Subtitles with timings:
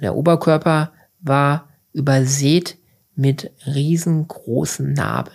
[0.00, 2.78] Der Oberkörper war übersät
[3.14, 5.32] mit riesengroßen Narben.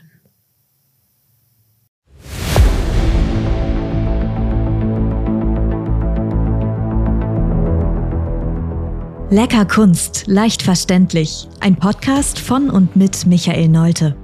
[9.29, 11.50] Lecker Kunst, leicht verständlich.
[11.60, 14.16] Ein Podcast von und mit Michael Neute.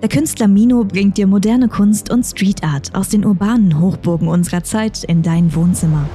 [0.00, 4.62] Der Künstler Mino bringt dir moderne Kunst und Street Art aus den urbanen Hochburgen unserer
[4.62, 6.08] Zeit in dein Wohnzimmer.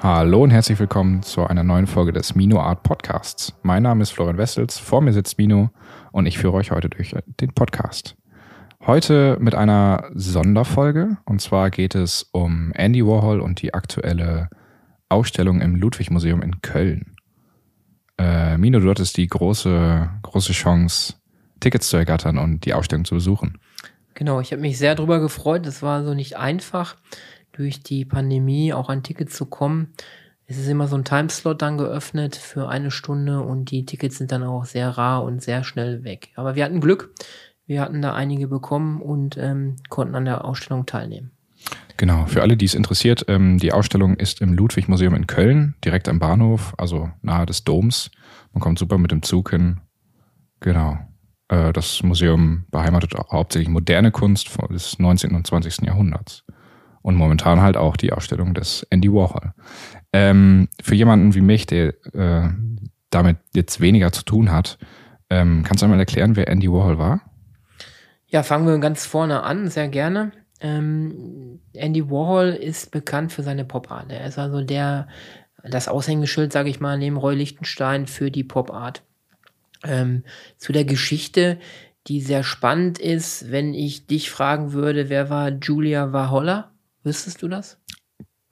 [0.00, 3.52] Hallo und herzlich willkommen zu einer neuen Folge des Mino Art Podcasts.
[3.62, 5.70] Mein Name ist Florian Wessels, vor mir sitzt Mino
[6.12, 8.14] und ich führe euch heute durch den Podcast.
[8.86, 14.48] Heute mit einer Sonderfolge und zwar geht es um Andy Warhol und die aktuelle
[15.08, 17.16] Ausstellung im Ludwig Museum in Köln.
[18.18, 21.14] Äh, Mino, du hattest die große, große Chance,
[21.58, 23.58] Tickets zu ergattern und die Ausstellung zu besuchen.
[24.14, 25.66] Genau, ich habe mich sehr darüber gefreut.
[25.66, 26.96] Es war so nicht einfach,
[27.58, 29.92] durch die Pandemie auch an Tickets zu kommen.
[30.46, 34.32] Es ist immer so ein Timeslot dann geöffnet für eine Stunde und die Tickets sind
[34.32, 36.30] dann auch sehr rar und sehr schnell weg.
[36.36, 37.12] Aber wir hatten Glück.
[37.66, 41.32] Wir hatten da einige bekommen und ähm, konnten an der Ausstellung teilnehmen.
[41.98, 46.08] Genau, für alle, die es interessiert, ähm, die Ausstellung ist im Ludwig-Museum in Köln, direkt
[46.08, 48.10] am Bahnhof, also nahe des Doms.
[48.52, 49.80] Man kommt super mit dem Zug hin.
[50.60, 50.96] Genau.
[51.48, 55.34] Äh, das Museum beheimatet hauptsächlich moderne Kunst des 19.
[55.34, 55.82] und 20.
[55.82, 56.44] Jahrhunderts.
[57.02, 59.52] Und momentan halt auch die Ausstellung des Andy Warhol.
[60.12, 62.48] Ähm, für jemanden wie mich, der äh,
[63.10, 64.78] damit jetzt weniger zu tun hat,
[65.30, 67.20] ähm, kannst du einmal erklären, wer Andy Warhol war?
[68.26, 70.32] Ja, fangen wir ganz vorne an, sehr gerne.
[70.60, 74.10] Ähm, Andy Warhol ist bekannt für seine Pop-Art.
[74.10, 75.08] Er ist also der,
[75.62, 79.02] das Aushängeschild, sage ich mal, neben Roy Lichtenstein für die Pop-Art.
[79.84, 80.24] Ähm,
[80.56, 81.58] zu der Geschichte,
[82.08, 86.72] die sehr spannend ist, wenn ich dich fragen würde, wer war Julia Warholler?
[87.08, 87.78] Wüsstest du das?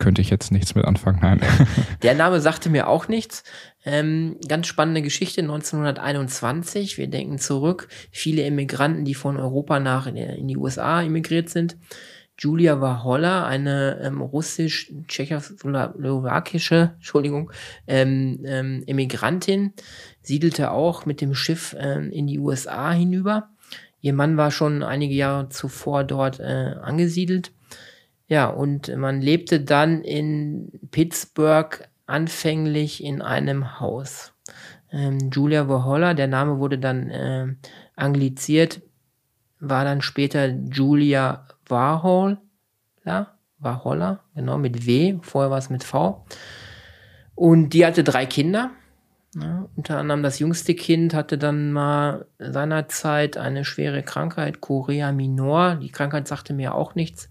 [0.07, 1.41] könnte ich jetzt nichts mit anfangen, nein.
[2.03, 3.43] Der Name sagte mir auch nichts.
[3.85, 6.97] Ähm, ganz spannende Geschichte 1921.
[6.97, 7.89] Wir denken zurück.
[8.13, 11.77] Viele Immigranten, die von Europa nach in die USA immigriert sind.
[12.39, 17.51] Julia Waholla, eine ähm, russisch-tschechoslowakische, Entschuldigung,
[17.89, 19.73] ähm, ähm, Immigrantin,
[20.23, 23.49] siedelte auch mit dem Schiff ähm, in die USA hinüber.
[24.03, 27.51] Ihr Mann war schon einige Jahre zuvor dort äh, angesiedelt
[28.29, 34.33] ja, und man lebte dann in Pittsburgh anfänglich in einem Haus.
[34.91, 37.47] Ähm, Julia Warhola, der Name wurde dann äh,
[37.95, 38.81] angliziert,
[39.61, 42.39] war dann später Julia Warhol,
[43.05, 46.25] ja, Warhola, genau, mit W, vorher war es mit V.
[47.35, 48.71] Und die hatte drei Kinder.
[49.35, 55.75] Ja, unter anderem das jüngste Kind hatte dann mal seinerzeit eine schwere Krankheit, Chorea minor.
[55.77, 57.29] Die Krankheit sagte mir auch nichts.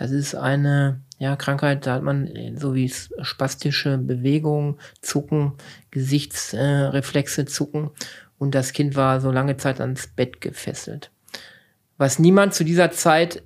[0.00, 5.52] Das ist eine ja, Krankheit, da hat man so wie spastische Bewegungen, Zucken,
[5.90, 7.90] Gesichtsreflexe äh, zucken
[8.38, 11.10] und das Kind war so lange Zeit ans Bett gefesselt.
[11.98, 13.42] Was niemand zu dieser Zeit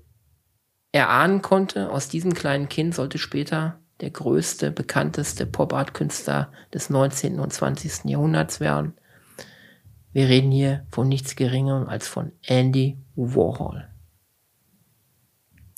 [0.92, 7.40] erahnen konnte, aus diesem kleinen Kind sollte später der größte, bekannteste Pop-Art-Künstler des 19.
[7.40, 8.04] und 20.
[8.04, 8.94] Jahrhunderts werden.
[10.12, 13.88] Wir reden hier von nichts Geringerem als von Andy Warhol.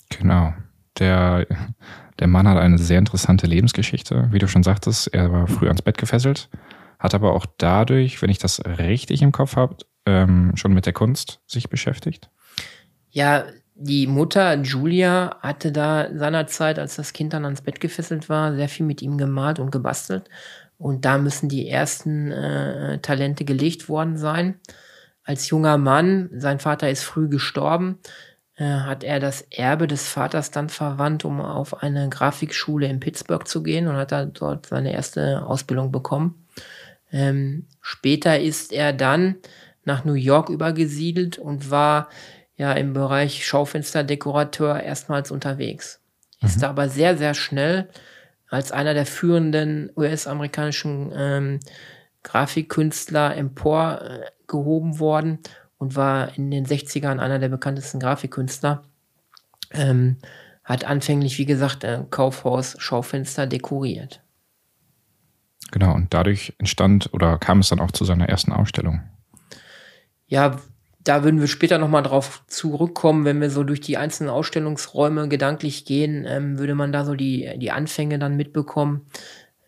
[0.09, 0.53] Genau.
[0.99, 1.45] Der,
[2.19, 4.27] der Mann hat eine sehr interessante Lebensgeschichte.
[4.31, 6.49] Wie du schon sagtest, er war früh ans Bett gefesselt,
[6.99, 10.93] hat aber auch dadurch, wenn ich das richtig im Kopf habe, ähm, schon mit der
[10.93, 12.29] Kunst sich beschäftigt.
[13.09, 18.55] Ja, die Mutter Julia hatte da seinerzeit, als das Kind dann ans Bett gefesselt war,
[18.55, 20.29] sehr viel mit ihm gemalt und gebastelt.
[20.79, 24.59] Und da müssen die ersten äh, Talente gelegt worden sein.
[25.23, 27.99] Als junger Mann, sein Vater ist früh gestorben,
[28.65, 33.61] hat er das Erbe des Vaters dann verwandt, um auf eine Grafikschule in Pittsburgh zu
[33.61, 36.47] gehen und hat da dort seine erste Ausbildung bekommen.
[37.11, 39.35] Ähm, später ist er dann
[39.85, 42.09] nach New York übergesiedelt und war
[42.55, 46.01] ja im Bereich Schaufensterdekorateur erstmals unterwegs.
[46.41, 46.47] Mhm.
[46.47, 47.89] Ist da aber sehr, sehr schnell
[48.49, 51.59] als einer der führenden US-amerikanischen ähm,
[52.23, 55.39] Grafikkünstler emporgehoben äh, worden
[55.77, 58.83] und war in den 60ern einer der bekanntesten Grafikkünstler.
[59.71, 60.17] Ähm,
[60.63, 64.21] hat anfänglich, wie gesagt, ein Kaufhaus Schaufenster dekoriert.
[65.71, 69.01] Genau, und dadurch entstand oder kam es dann auch zu seiner ersten Ausstellung.
[70.27, 70.59] Ja,
[71.03, 75.85] da würden wir später nochmal drauf zurückkommen, wenn wir so durch die einzelnen Ausstellungsräume gedanklich
[75.85, 79.05] gehen, ähm, würde man da so die, die Anfänge dann mitbekommen.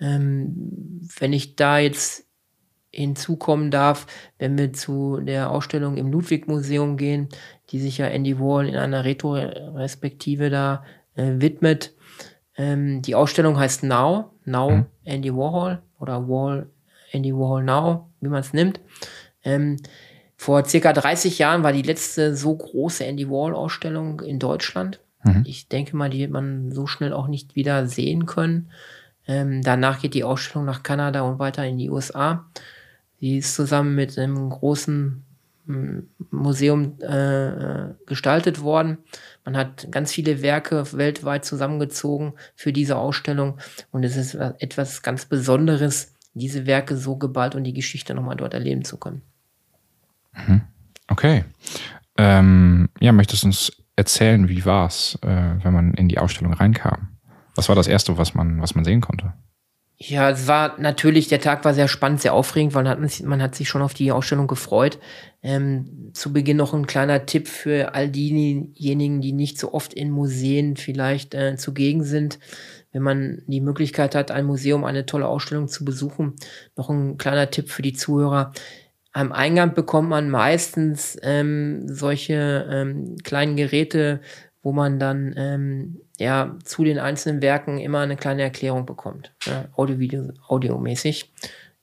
[0.01, 2.25] Ähm, wenn ich da jetzt
[2.91, 4.07] hinzukommen darf,
[4.37, 7.29] wenn wir zu der Ausstellung im Ludwig-Museum gehen,
[7.69, 10.83] die sich ja Andy Wall in einer Retro-Respektive da
[11.15, 11.93] äh, widmet.
[12.57, 14.85] Ähm, die Ausstellung heißt Now, Now mhm.
[15.03, 16.69] Andy Warhol oder Wall
[17.11, 18.79] Andy Warhol Now, wie man es nimmt.
[19.43, 19.77] Ähm,
[20.35, 24.99] vor circa 30 Jahren war die letzte so große Andy Warhol-Ausstellung in Deutschland.
[25.23, 25.43] Mhm.
[25.45, 28.71] Ich denke mal, die wird man so schnell auch nicht wieder sehen können.
[29.27, 32.45] Ähm, danach geht die Ausstellung nach Kanada und weiter in die USA.
[33.19, 35.23] Sie ist zusammen mit einem großen
[35.65, 38.99] hm, Museum äh, gestaltet worden.
[39.45, 43.57] Man hat ganz viele Werke weltweit zusammengezogen für diese Ausstellung
[43.91, 48.53] und es ist etwas ganz Besonderes, diese Werke so geballt und die Geschichte nochmal dort
[48.53, 49.21] erleben zu können.
[50.33, 50.61] Mhm.
[51.07, 51.43] Okay.
[52.17, 55.27] Ähm, ja, möchtest du uns erzählen, wie war es, äh,
[55.63, 57.09] wenn man in die Ausstellung reinkam?
[57.55, 59.33] Was war das Erste, was man, was man sehen konnte?
[60.01, 63.41] Ja, es war natürlich, der Tag war sehr spannend, sehr aufregend, weil man hat, man
[63.41, 64.97] hat sich schon auf die Ausstellung gefreut.
[65.43, 70.09] Ähm, zu Beginn noch ein kleiner Tipp für all diejenigen, die nicht so oft in
[70.09, 72.39] Museen vielleicht äh, zugegen sind.
[72.93, 76.35] Wenn man die Möglichkeit hat, ein Museum, eine tolle Ausstellung zu besuchen,
[76.77, 78.53] noch ein kleiner Tipp für die Zuhörer.
[79.11, 84.21] Am Eingang bekommt man meistens ähm, solche ähm, kleinen Geräte,
[84.61, 89.65] wo man dann ähm, ja zu den einzelnen Werken immer eine kleine Erklärung bekommt, ja,
[89.75, 91.31] Audio-Video, audiomäßig.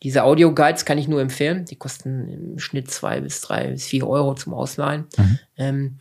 [0.03, 1.65] Diese Audio-Guides kann ich nur empfehlen.
[1.65, 5.07] Die kosten im Schnitt zwei bis drei bis vier Euro zum Ausleihen.
[5.17, 5.39] Mhm.
[5.57, 5.97] Ähm,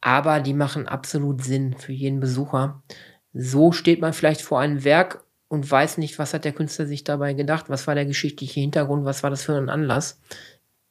[0.00, 2.82] aber die machen absolut Sinn für jeden Besucher.
[3.32, 7.04] So steht man vielleicht vor einem Werk und weiß nicht, was hat der Künstler sich
[7.04, 10.20] dabei gedacht, was war der geschichtliche Hintergrund, was war das für ein Anlass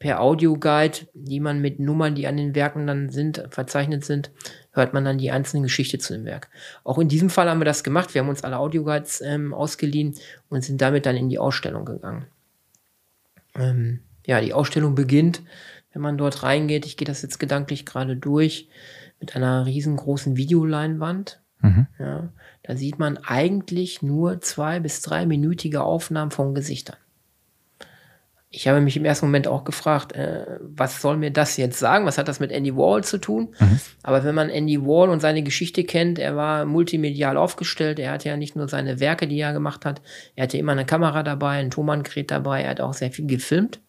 [0.03, 4.31] per Audioguide, die man mit Nummern, die an den Werken dann sind, verzeichnet sind,
[4.73, 6.49] hört man dann die einzelnen Geschichte zu dem Werk.
[6.83, 8.13] Auch in diesem Fall haben wir das gemacht.
[8.13, 10.15] Wir haben uns alle Audioguides ähm, ausgeliehen
[10.49, 12.25] und sind damit dann in die Ausstellung gegangen.
[13.55, 15.41] Ähm, ja, die Ausstellung beginnt,
[15.93, 16.85] wenn man dort reingeht.
[16.85, 18.67] Ich gehe das jetzt gedanklich gerade durch
[19.21, 21.39] mit einer riesengroßen Videoleinwand.
[21.61, 21.87] Mhm.
[21.97, 22.27] Ja,
[22.63, 26.97] da sieht man eigentlich nur zwei bis drei minütige Aufnahmen von Gesichtern
[28.55, 32.05] ich habe mich im ersten Moment auch gefragt, äh, was soll mir das jetzt sagen?
[32.05, 33.55] Was hat das mit Andy Wall zu tun?
[33.59, 33.79] Mhm.
[34.03, 37.97] Aber wenn man Andy Wall und seine Geschichte kennt, er war multimedial aufgestellt.
[37.97, 40.03] Er hatte ja nicht nur seine Werke, die er gemacht hat.
[40.35, 42.61] Er hatte immer eine Kamera dabei, ein Thomann-Gerät dabei.
[42.61, 43.81] Er hat auch sehr viel gefilmt.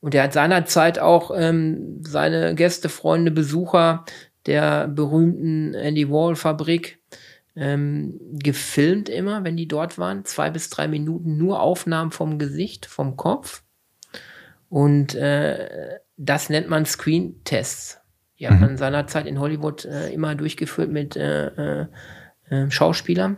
[0.00, 4.04] Und er hat seinerzeit auch ähm, seine Gäste, Freunde, Besucher
[4.44, 6.98] der berühmten Andy Wall Fabrik
[7.56, 10.26] ähm, gefilmt immer, wenn die dort waren.
[10.26, 13.62] Zwei bis drei Minuten nur Aufnahmen vom Gesicht, vom Kopf.
[14.68, 18.00] Und äh, das nennt man Screen-Tests.
[18.38, 18.60] Die hat mhm.
[18.60, 21.86] man seinerzeit in Hollywood äh, immer durchgeführt mit äh, äh,
[22.50, 23.36] äh, Schauspielern.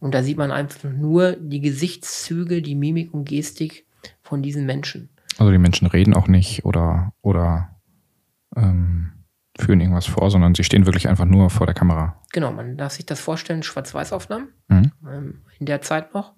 [0.00, 3.86] Und da sieht man einfach nur die Gesichtszüge, die Mimik und Gestik
[4.22, 5.08] von diesen Menschen.
[5.38, 7.70] Also die Menschen reden auch nicht oder, oder
[8.56, 9.12] ähm,
[9.58, 12.20] führen irgendwas vor, sondern sie stehen wirklich einfach nur vor der Kamera.
[12.32, 14.92] Genau, man darf sich das vorstellen, Schwarz-Weiß-Aufnahmen mhm.
[15.08, 16.34] ähm, in der Zeit noch.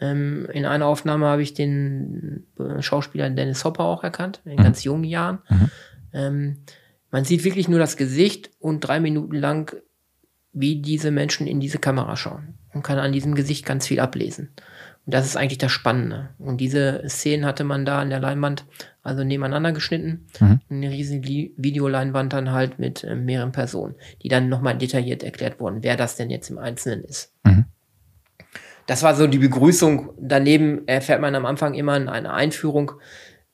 [0.00, 4.62] Ähm, in einer Aufnahme habe ich den äh, Schauspieler Dennis Hopper auch erkannt, in mhm.
[4.62, 5.38] ganz jungen Jahren.
[5.48, 5.70] Mhm.
[6.12, 6.56] Ähm,
[7.10, 9.74] man sieht wirklich nur das Gesicht und drei Minuten lang,
[10.52, 14.50] wie diese Menschen in diese Kamera schauen und kann an diesem Gesicht ganz viel ablesen.
[15.06, 16.30] Und das ist eigentlich das Spannende.
[16.38, 18.64] Und diese Szenen hatte man da an der Leinwand
[19.02, 20.26] also nebeneinander geschnitten.
[20.40, 20.60] Mhm.
[20.68, 25.82] Eine riesige Videoleinwand dann halt mit äh, mehreren Personen, die dann nochmal detailliert erklärt wurden,
[25.82, 27.32] wer das denn jetzt im Einzelnen ist.
[27.44, 27.66] Mhm.
[28.86, 30.10] Das war so die Begrüßung.
[30.18, 32.92] Daneben erfährt man am Anfang immer eine Einführung,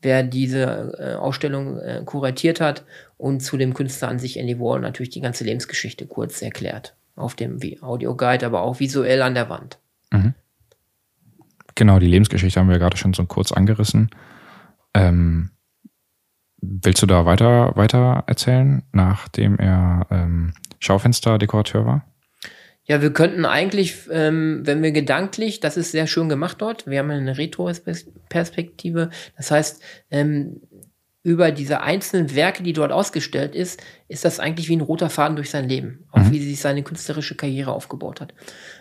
[0.02, 2.84] wer diese äh, Ausstellung äh, kuratiert hat
[3.16, 6.94] und zu dem Künstler an sich Andy Wall natürlich die ganze Lebensgeschichte kurz erklärt.
[7.14, 9.78] Auf dem Audioguide, aber auch visuell an der Wand.
[10.10, 10.34] Mhm.
[11.74, 14.10] Genau, die Lebensgeschichte haben wir gerade schon so kurz angerissen.
[14.94, 15.50] Ähm,
[16.60, 22.11] willst du da weiter, weiter erzählen, nachdem er ähm, Schaufensterdekorateur war?
[22.84, 26.98] Ja, wir könnten eigentlich, ähm, wenn wir gedanklich, das ist sehr schön gemacht dort, wir
[26.98, 30.60] haben eine Retro-Perspektive, das heißt, ähm,
[31.24, 35.36] über diese einzelnen Werke, die dort ausgestellt ist, ist das eigentlich wie ein roter Faden
[35.36, 36.32] durch sein Leben, auch mhm.
[36.32, 38.34] wie sich seine künstlerische Karriere aufgebaut hat.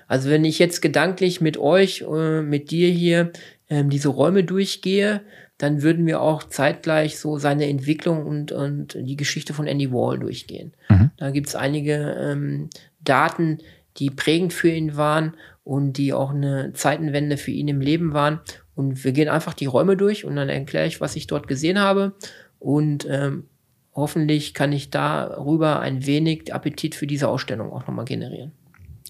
[0.07, 3.31] Also wenn ich jetzt gedanklich mit euch, äh, mit dir hier
[3.69, 5.21] ähm, diese Räume durchgehe,
[5.59, 10.17] dann würden wir auch zeitgleich so seine Entwicklung und, und die Geschichte von Andy Wall
[10.17, 10.73] durchgehen.
[10.89, 11.11] Mhm.
[11.17, 13.59] Da gibt's einige ähm, Daten,
[13.97, 18.39] die prägend für ihn waren und die auch eine Zeitenwende für ihn im Leben waren.
[18.75, 21.79] Und wir gehen einfach die Räume durch und dann erkläre ich, was ich dort gesehen
[21.79, 22.13] habe.
[22.59, 23.45] Und ähm,
[23.93, 28.51] hoffentlich kann ich darüber ein wenig Appetit für diese Ausstellung auch nochmal generieren.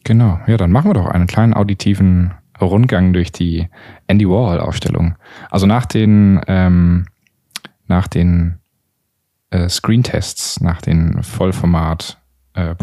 [0.04, 3.70] Genau, ja, dann machen wir doch einen kleinen auditiven Rundgang durch die
[4.08, 5.16] Andy Warhol-Ausstellung.
[5.50, 7.06] Also nach den, ähm,
[7.88, 8.60] nach den
[9.52, 12.21] äh, Screentests, nach den Vollformat-Profilaufnahmen
[12.54, 12.76] äh,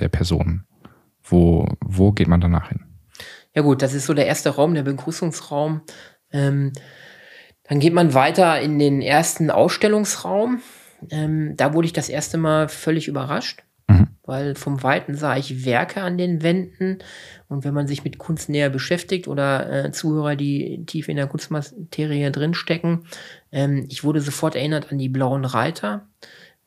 [0.00, 0.66] der Personen,
[1.22, 2.84] wo, wo geht man danach hin?
[3.54, 5.82] Ja gut, das ist so der erste Raum, der Begrüßungsraum.
[6.32, 6.72] Ähm,
[7.64, 10.60] dann geht man weiter in den ersten Ausstellungsraum.
[11.10, 14.08] Ähm, da wurde ich das erste Mal völlig überrascht, mhm.
[14.24, 16.98] weil vom Weiten sah ich Werke an den Wänden.
[17.48, 21.26] Und wenn man sich mit Kunst näher beschäftigt oder äh, Zuhörer, die tief in der
[21.26, 23.06] Kunstmaterie drinstecken,
[23.52, 26.08] ähm, ich wurde sofort erinnert an die Blauen Reiter.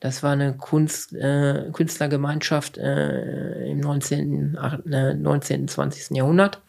[0.00, 4.56] Das war eine Kunst, äh, Künstlergemeinschaft äh, im 19.,
[4.90, 6.16] äh, 19., 20.
[6.16, 6.62] Jahrhundert.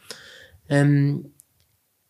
[0.67, 1.31] Ähm,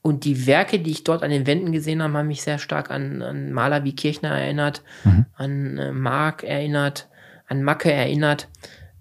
[0.02, 2.90] und die Werke, die ich dort an den Wänden gesehen habe, haben mich sehr stark
[2.90, 5.26] an, an Maler wie Kirchner erinnert, mhm.
[5.36, 7.10] an äh, Mark erinnert,
[7.48, 8.48] an Macke erinnert.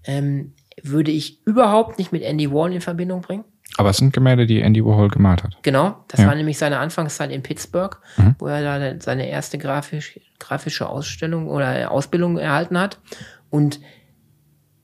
[0.03, 3.45] Ähm, würde ich überhaupt nicht mit Andy Warhol in Verbindung bringen.
[3.79, 5.57] Aber es sind Gemälde, die Andy Warhol gemalt hat.
[5.61, 6.27] Genau, das ja.
[6.27, 8.35] war nämlich seine Anfangszeit in Pittsburgh, mhm.
[8.37, 12.99] wo er da seine erste grafisch, grafische Ausstellung oder Ausbildung erhalten hat.
[13.49, 13.79] Und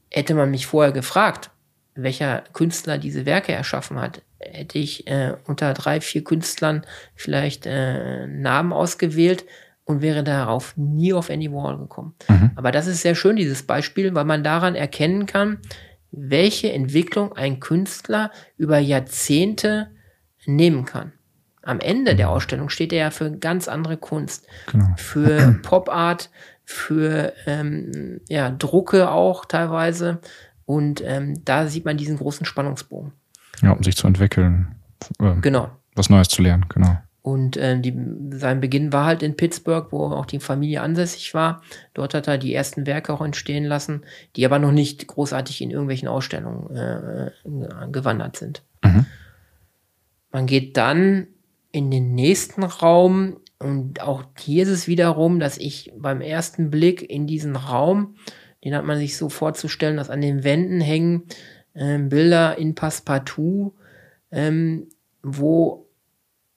[0.09, 1.49] hätte man mich vorher gefragt,
[1.95, 6.85] welcher Künstler diese Werke erschaffen hat, hätte ich äh, unter drei, vier Künstlern
[7.15, 9.43] vielleicht äh, Namen ausgewählt
[9.83, 12.15] und wäre darauf nie auf Andy Warhol gekommen.
[12.29, 12.51] Mhm.
[12.55, 15.57] Aber das ist sehr schön, dieses Beispiel, weil man daran erkennen kann,
[16.17, 19.91] welche Entwicklung ein Künstler über Jahrzehnte
[20.45, 21.13] nehmen kann.
[21.62, 22.34] Am Ende der mhm.
[22.34, 24.93] Ausstellung steht er ja für ganz andere Kunst, genau.
[24.98, 26.29] für Pop Art,
[26.63, 30.19] für ähm, ja, Drucke auch teilweise.
[30.65, 33.13] Und ähm, da sieht man diesen großen Spannungsbogen.
[33.62, 34.75] Ja, um sich zu entwickeln.
[35.19, 35.69] Äh, genau.
[35.95, 36.98] Was Neues zu lernen, genau.
[37.25, 37.91] Und äh, die,
[38.34, 41.63] sein Beginn war halt in Pittsburgh, wo auch die Familie ansässig war.
[41.96, 44.03] Dort hat er die ersten Werke auch entstehen lassen,
[44.36, 47.32] die aber noch nicht großartig in irgendwelchen Ausstellungen äh,
[47.91, 48.62] gewandert sind.
[48.84, 49.08] Mhm.
[50.32, 51.25] Man geht dann
[51.72, 57.01] in den nächsten Raum und auch hier ist es wiederum, dass ich beim ersten Blick
[57.10, 58.17] in diesen Raum,
[58.63, 61.24] den hat man sich so vorzustellen, dass an den Wänden hängen
[61.74, 63.74] äh, Bilder in Passepartout,
[64.29, 64.89] ähm,
[65.24, 65.84] wo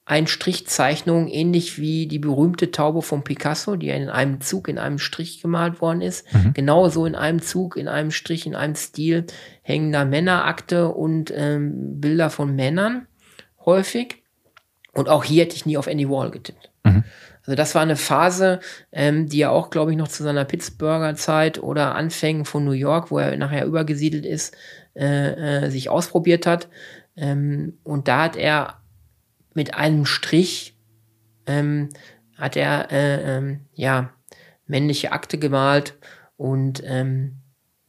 [0.08, 4.98] ein Strichzeichnung, ähnlich wie die berühmte Taube von Picasso, die in einem Zug, in einem
[4.98, 6.32] Strich gemalt worden ist.
[6.32, 6.54] Mhm.
[6.54, 9.26] Genauso in einem Zug, in einem Strich, in einem Stil
[9.60, 13.06] hängen da Männerakte und ähm, Bilder von Männern
[13.66, 14.22] häufig.
[14.94, 16.70] Und auch hier hätte ich nie auf Andy Wall getippt.
[16.84, 17.04] Mhm.
[17.44, 18.60] Also das war eine Phase,
[18.90, 22.72] ähm, die er auch, glaube ich, noch zu seiner Pittsburgher Zeit oder Anfängen von New
[22.72, 24.56] York, wo er nachher übergesiedelt ist,
[24.96, 26.68] äh, äh, sich ausprobiert hat.
[27.14, 28.78] Ähm, und da hat er
[29.58, 30.76] mit einem Strich
[31.46, 31.88] ähm,
[32.36, 34.12] hat er äh, ähm, ja
[34.68, 35.98] männliche Akte gemalt
[36.36, 37.38] und ähm,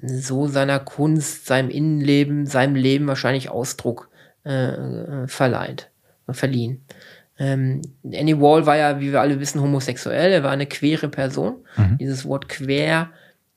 [0.01, 4.09] so seiner Kunst, seinem Innenleben, seinem Leben wahrscheinlich Ausdruck
[4.45, 5.91] äh, äh, verleiht,
[6.31, 6.83] verliehen.
[7.37, 10.31] Ähm, Andy Wall war ja, wie wir alle wissen, homosexuell.
[10.31, 11.57] Er war eine queere Person.
[11.77, 11.99] Mhm.
[11.99, 13.11] Dieses Wort quer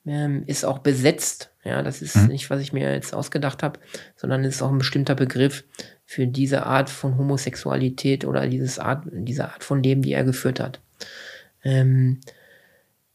[0.05, 1.51] ähm, ist auch besetzt.
[1.65, 2.27] Ja, das ist mhm.
[2.27, 3.81] nicht, was ich mir jetzt ausgedacht habe,
[4.17, 5.65] sondern es ist auch ein bestimmter Begriff,
[6.13, 10.61] für diese Art von Homosexualität oder dieses Art, diese Art von Leben, die er geführt
[10.61, 10.79] hat.
[11.65, 12.21] Ähm,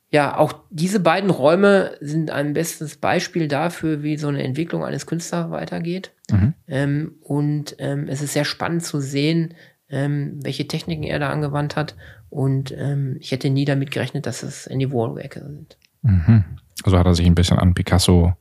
[0.10, 5.06] ja, auch diese beiden Räume sind ein bestes Beispiel dafür, wie so eine Entwicklung eines
[5.06, 6.12] Künstlers weitergeht.
[6.32, 6.54] Mhm.
[6.68, 9.54] Ähm, und ähm, es ist sehr spannend zu sehen,
[9.89, 11.96] ähm, welche Techniken er da angewandt hat.
[12.32, 15.77] Und ähm, ich hätte nie damit gerechnet, dass es Andy Warhol-Werke sind.
[16.01, 16.46] Mhm.
[16.84, 18.34] Also hat er sich ein bisschen an Picasso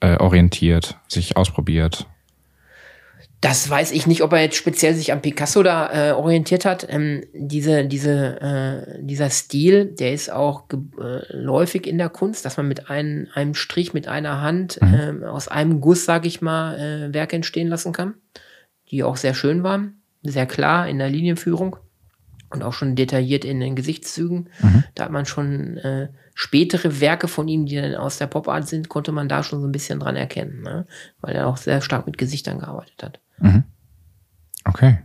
[0.00, 2.06] äh, orientiert, sich ausprobiert.
[3.42, 6.86] Das weiß ich nicht, ob er jetzt speziell sich an Picasso da äh, orientiert hat.
[6.88, 12.56] Ähm, diese, diese, äh, dieser Stil, der ist auch geläufig äh, in der Kunst, dass
[12.56, 14.94] man mit einem, einem Strich, mit einer Hand, mhm.
[14.94, 18.14] ähm, aus einem Guss, sag ich mal, äh, Werke entstehen lassen kann,
[18.92, 21.74] die auch sehr schön waren, sehr klar in der Linienführung
[22.48, 24.50] und auch schon detailliert in den Gesichtszügen.
[24.60, 24.84] Mhm.
[24.94, 28.88] Da hat man schon äh, spätere Werke von ihm, die dann aus der Pop-Art sind,
[28.88, 30.86] konnte man da schon so ein bisschen dran erkennen, ne?
[31.20, 33.20] weil er auch sehr stark mit Gesichtern gearbeitet hat.
[33.38, 33.64] Mhm.
[34.64, 34.98] Okay.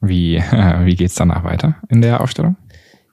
[0.00, 0.36] Wie,
[0.84, 2.56] wie geht's danach weiter in der Ausstellung?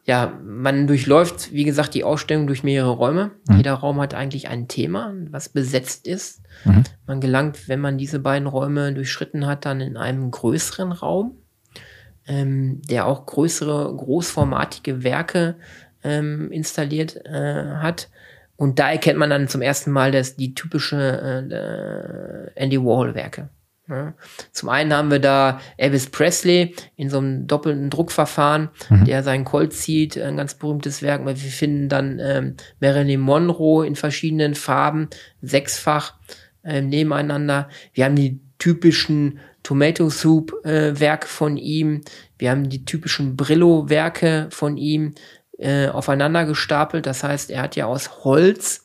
[0.08, 3.32] Ja, man durchläuft, wie gesagt, die Ausstellung durch mehrere Räume.
[3.48, 3.58] Mhm.
[3.58, 6.44] Jeder Raum hat eigentlich ein Thema, was besetzt ist.
[6.64, 6.84] Mhm.
[7.08, 11.38] Man gelangt, wenn man diese beiden Räume durchschritten hat, dann in einen größeren Raum,
[12.28, 15.56] ähm, der auch größere, großformatige Werke
[16.04, 18.10] ähm, installiert äh, hat.
[18.58, 23.50] Und da erkennt man dann zum ersten Mal das, die typische äh, Andy Warhol-Werke.
[23.88, 24.14] Ja.
[24.52, 29.06] Zum einen haben wir da Elvis Presley in so einem doppelten Druckverfahren, mhm.
[29.06, 31.26] der seinen Colt zieht, ein ganz berühmtes Werk.
[31.26, 35.10] Wir finden dann ähm, Marilyn Monroe in verschiedenen Farben,
[35.42, 36.16] sechsfach
[36.64, 37.70] äh, nebeneinander.
[37.94, 42.02] Wir haben die typischen Tomato Soup äh, Werk von ihm.
[42.38, 45.14] Wir haben die typischen Brillo Werke von ihm
[45.58, 47.06] äh, aufeinander gestapelt.
[47.06, 48.85] Das heißt, er hat ja aus Holz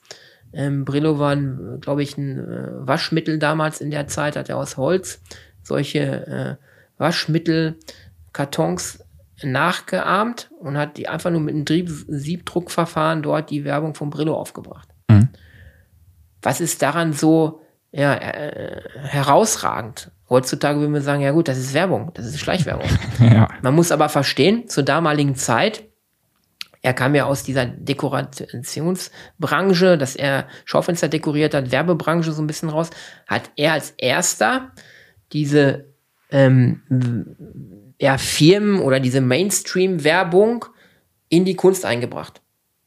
[0.53, 1.37] ähm, Brillo war,
[1.81, 5.21] glaube ich, ein äh, Waschmittel damals in der Zeit, hat er aus Holz
[5.63, 6.57] solche äh,
[6.99, 9.05] Waschmittelkartons
[9.43, 14.89] nachgeahmt und hat die einfach nur mit einem Siebdruckverfahren dort die Werbung von Brillo aufgebracht.
[15.09, 15.29] Mhm.
[16.43, 17.61] Was ist daran so
[17.93, 20.11] ja, äh, herausragend?
[20.29, 22.89] Heutzutage würden wir sagen, ja gut, das ist Werbung, das ist Schleichwerbung.
[23.21, 23.49] ja.
[23.63, 25.85] Man muss aber verstehen, zur damaligen Zeit,
[26.83, 32.71] er kam ja aus dieser Dekorationsbranche, dass er Schaufenster dekoriert hat, Werbebranche so ein bisschen
[32.71, 32.89] raus,
[33.27, 34.73] hat er als erster
[35.33, 35.85] diese
[36.31, 36.81] ähm,
[38.01, 40.65] ja, Firmen oder diese Mainstream-Werbung
[41.29, 42.41] in die Kunst eingebracht.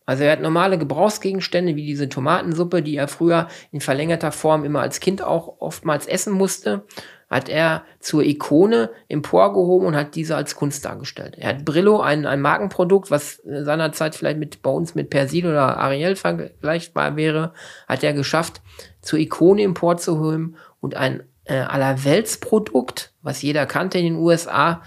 [0.05, 4.81] Also er hat normale Gebrauchsgegenstände wie diese Tomatensuppe, die er früher in verlängerter Form immer
[4.81, 6.85] als Kind auch oftmals essen musste,
[7.33, 11.35] hat er zur Ikone emporgehoben und hat diese als Kunst dargestellt.
[11.37, 15.77] Er hat Brillo, ein, ein Markenprodukt, was seinerzeit vielleicht mit, bei uns mit Persil oder
[15.77, 17.53] Ariel vergleichbar wäre,
[17.87, 18.61] hat er geschafft,
[19.01, 24.83] zur Ikone emporzuheben und ein äh, Allerweltsprodukt, was jeder kannte in den USA,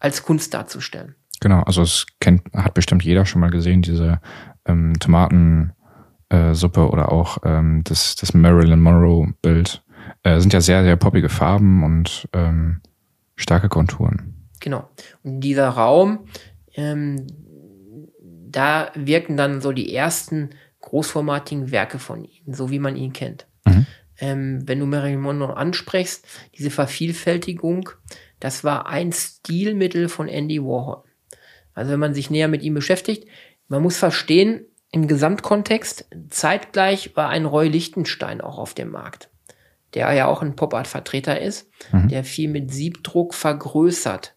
[0.00, 1.14] als Kunst darzustellen.
[1.40, 4.20] Genau, also es kennt, hat bestimmt jeder schon mal gesehen, diese
[4.66, 5.70] ähm, Tomatensuppe
[6.80, 9.84] äh, oder auch ähm, das, das Marilyn Monroe-Bild.
[10.28, 12.80] Äh, sind ja sehr, sehr poppige Farben und ähm,
[13.36, 14.34] starke Konturen.
[14.60, 14.88] Genau.
[15.22, 16.26] Und dieser Raum,
[16.74, 17.26] ähm,
[18.20, 23.46] da wirken dann so die ersten großformatigen Werke von ihm, so wie man ihn kennt.
[23.66, 23.86] Mhm.
[24.20, 27.90] Ähm, wenn du Marilyn Monroe ansprichst, diese Vervielfältigung,
[28.40, 31.04] das war ein Stilmittel von Andy Warhol.
[31.74, 33.28] Also wenn man sich näher mit ihm beschäftigt,
[33.68, 39.28] man muss verstehen, im Gesamtkontext, zeitgleich war ein Roy Lichtenstein auch auf dem Markt,
[39.94, 42.08] der ja auch ein Pop-Art-Vertreter ist, mhm.
[42.08, 44.34] der viel mit Siebdruck vergrößert,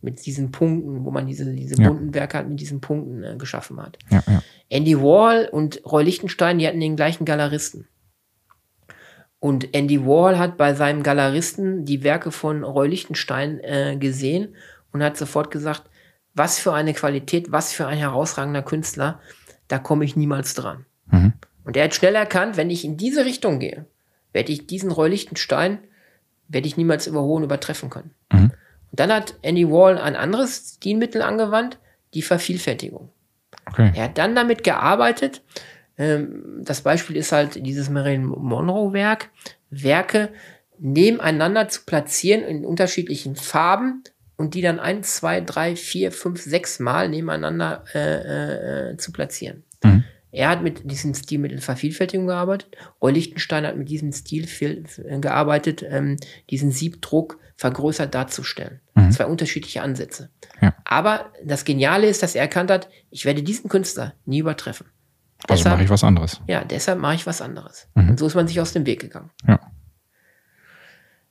[0.00, 1.88] mit diesen Punkten, wo man diese, diese ja.
[1.88, 3.98] bunten Werke hat, mit diesen Punkten äh, geschaffen hat.
[4.10, 4.42] Ja, ja.
[4.68, 7.88] Andy Wall und Roy Lichtenstein, die hatten den gleichen Galeristen.
[9.38, 14.54] Und Andy Wall hat bei seinem Galeristen die Werke von Roy Lichtenstein äh, gesehen
[14.92, 15.84] und hat sofort gesagt,
[16.34, 19.20] was für eine Qualität, was für ein herausragender Künstler,
[19.68, 20.86] da komme ich niemals dran.
[21.10, 21.34] Mhm.
[21.64, 23.86] Und er hat schnell erkannt, wenn ich in diese Richtung gehe,
[24.36, 25.78] werde ich diesen Roy Lichtenstein,
[26.46, 28.10] werde ich niemals überholen, übertreffen können.
[28.30, 28.52] Mhm.
[28.90, 31.78] Und dann hat Andy Wall ein anderes Stilmittel angewandt,
[32.12, 33.08] die Vervielfältigung.
[33.64, 33.92] Okay.
[33.94, 35.40] Er hat dann damit gearbeitet,
[35.96, 39.30] ähm, das Beispiel ist halt dieses Marilyn Monroe Werk,
[39.70, 40.28] Werke
[40.78, 44.04] nebeneinander zu platzieren in unterschiedlichen Farben
[44.36, 49.64] und die dann ein, zwei, drei, vier, fünf, sechs Mal nebeneinander äh, äh, zu platzieren.
[50.36, 52.76] Er hat mit diesem Stilmittel Vervielfältigung gearbeitet.
[53.00, 56.18] Roy Lichtenstein hat mit diesem Stil viel, äh, gearbeitet, ähm,
[56.50, 58.80] diesen Siebdruck vergrößert darzustellen.
[58.94, 59.12] Mhm.
[59.12, 60.28] Zwei unterschiedliche Ansätze.
[60.60, 60.74] Ja.
[60.84, 64.88] Aber das Geniale ist, dass er erkannt hat, ich werde diesen Künstler nie übertreffen.
[65.48, 66.42] Also mache ich was anderes.
[66.46, 67.88] Ja, deshalb mache ich was anderes.
[67.94, 68.10] Mhm.
[68.10, 69.30] Und so ist man sich aus dem Weg gegangen.
[69.48, 69.58] Ja.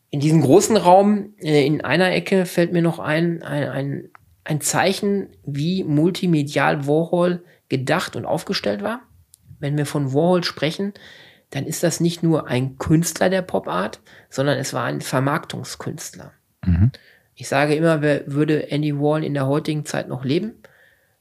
[0.10, 4.10] In diesem großen Raum, äh, in einer Ecke fällt mir noch ein, ein, ein,
[4.46, 7.44] ein Zeichen, wie multimedial Warhol
[7.78, 9.02] gedacht und aufgestellt war.
[9.60, 10.94] Wenn wir von Warhol sprechen,
[11.50, 16.32] dann ist das nicht nur ein Künstler der Pop Art, sondern es war ein Vermarktungskünstler.
[16.66, 16.92] Mhm.
[17.36, 20.54] Ich sage immer, wer würde Andy Warhol in der heutigen Zeit noch leben,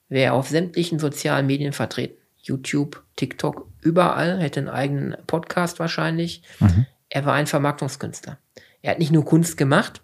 [0.08, 2.20] wäre er auf sämtlichen sozialen Medien vertreten.
[2.38, 6.42] YouTube, TikTok, überall, hätte einen eigenen Podcast wahrscheinlich.
[6.60, 6.86] Mhm.
[7.08, 8.38] Er war ein Vermarktungskünstler.
[8.82, 10.02] Er hat nicht nur Kunst gemacht,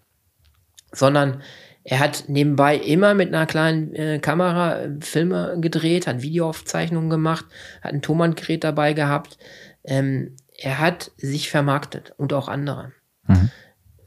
[0.91, 1.41] sondern
[1.83, 7.45] er hat nebenbei immer mit einer kleinen äh, Kamera äh, Filme gedreht, hat Videoaufzeichnungen gemacht,
[7.81, 9.37] hat ein Thomann-Gerät dabei gehabt.
[9.83, 12.91] Ähm, er hat sich vermarktet und auch andere.
[13.27, 13.49] Mhm.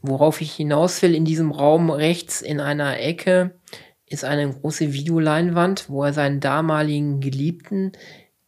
[0.01, 3.59] Worauf ich hinaus will, in diesem Raum rechts in einer Ecke
[4.07, 7.91] ist eine große Videoleinwand, wo er seinen damaligen Geliebten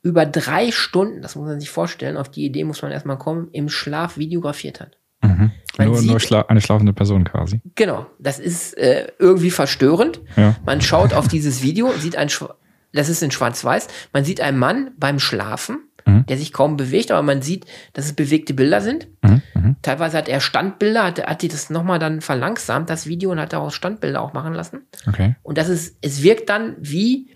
[0.03, 3.49] über drei Stunden, das muss man sich vorstellen, auf die Idee muss man erstmal kommen,
[3.51, 4.97] im Schlaf videografiert hat.
[5.77, 5.85] Mhm.
[5.85, 7.61] Nur, sieht, nur schla eine schlafende Person quasi.
[7.75, 10.21] Genau, das ist äh, irgendwie verstörend.
[10.35, 10.55] Ja.
[10.65, 12.29] Man schaut auf dieses Video, sieht ein,
[12.93, 16.25] das ist in Schwarz-Weiß, man sieht einen Mann beim Schlafen, mhm.
[16.25, 19.07] der sich kaum bewegt, aber man sieht, dass es bewegte Bilder sind.
[19.21, 19.41] Mhm.
[19.53, 19.75] mhm.
[19.81, 23.53] Teilweise hat er Standbilder, hat, hat die das nochmal dann verlangsamt, das Video, und hat
[23.53, 24.81] daraus Standbilder auch machen lassen.
[25.07, 25.35] Okay.
[25.43, 27.29] Und das ist, es wirkt dann wie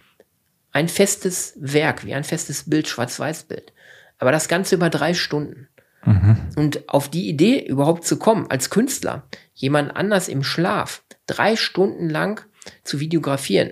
[0.71, 3.73] ein festes Werk, wie ein festes Bild, Schwarz-Weiß-Bild.
[4.17, 5.67] Aber das Ganze über drei Stunden.
[6.05, 6.37] Mhm.
[6.55, 12.09] Und auf die Idee überhaupt zu kommen, als Künstler, jemand anders im Schlaf drei Stunden
[12.09, 12.45] lang
[12.83, 13.71] zu videografieren.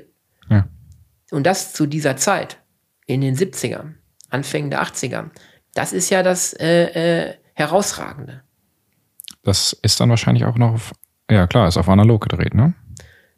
[0.50, 0.68] Ja.
[1.32, 2.60] Und das zu dieser Zeit,
[3.06, 3.96] in den 70ern,
[4.30, 5.30] Anfängen der 80er.
[5.74, 8.42] Das ist ja das äh, äh, Herausragende.
[9.44, 10.92] Das ist dann wahrscheinlich auch noch auf
[11.30, 12.74] Ja, klar, ist auf analog gedreht, ne?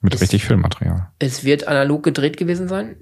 [0.01, 1.11] Mit Es- richtig Filmmaterial.
[1.19, 2.95] Es wird analog gedreht gewesen sein.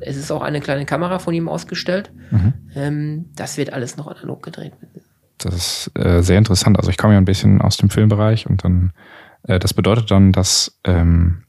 [0.00, 2.10] Es ist auch eine kleine Kamera von ihm ausgestellt.
[2.30, 2.54] Mhm.
[2.74, 4.72] Ähm, das wird alles noch analog gedreht.
[5.46, 5.54] Das
[5.86, 6.78] ist äh, sehr interessant.
[6.78, 8.92] Also ich komme ja ein bisschen aus dem Filmbereich und dann,
[9.44, 11.44] äh, das bedeutet dann, dass, ähm,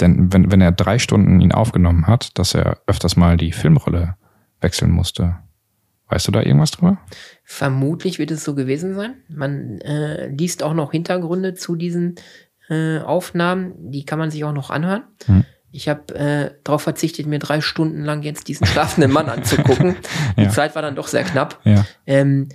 [0.00, 4.16] denn wenn, wenn er drei Stunden ihn aufgenommen hat, dass er öfters mal die Filmrolle
[4.60, 5.36] wechseln musste.
[6.08, 6.98] Weißt du da irgendwas drüber?
[7.44, 9.14] Vermutlich wird es so gewesen sein.
[9.28, 12.14] Man äh, liest auch noch Hintergründe zu diesen
[12.68, 13.72] äh, Aufnahmen.
[13.90, 15.02] Die kann man sich auch noch anhören.
[15.26, 15.44] Hm.
[15.72, 19.96] Ich habe äh, darauf verzichtet, mir drei Stunden lang jetzt diesen schlafenden Mann anzugucken.
[20.38, 20.48] Die Ja.
[20.50, 21.60] Zeit war dann doch sehr knapp.
[21.64, 21.84] Ja.
[22.06, 22.48] Ähm,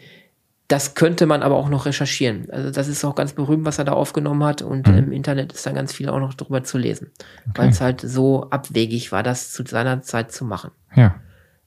[0.72, 2.50] das könnte man aber auch noch recherchieren.
[2.52, 4.62] Also das ist auch ganz berühmt, was er da aufgenommen hat.
[4.62, 4.98] Und Mhm.
[4.98, 7.12] im Internet ist dann ganz viel auch noch drüber zu lesen.
[7.56, 10.72] Weil es halt so abwegig war, das zu seiner Zeit zu machen.
[10.96, 11.16] Ja.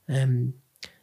[0.09, 0.55] Ähm,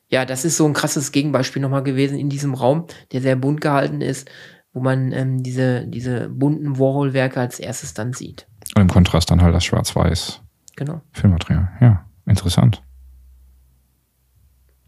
[0.08, 3.62] ja, das ist so ein krasses Gegenbeispiel nochmal gewesen in diesem Raum, der sehr bunt
[3.62, 4.30] gehalten ist,
[4.74, 8.48] wo man ähm, diese, diese bunten Warhol-Werke als erstes dann sieht.
[8.76, 10.42] Und im Kontrast dann halt das Schwarz-Weiß
[10.76, 11.02] Genau.
[11.12, 11.70] Filmmaterial.
[11.82, 12.82] Ja, interessant.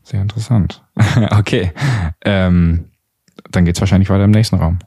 [0.04, 0.84] Sehr interessant.
[1.38, 1.72] okay.
[2.26, 2.90] Ähm,
[3.52, 4.80] dann geht's wahrscheinlich weiter im nächsten Raum.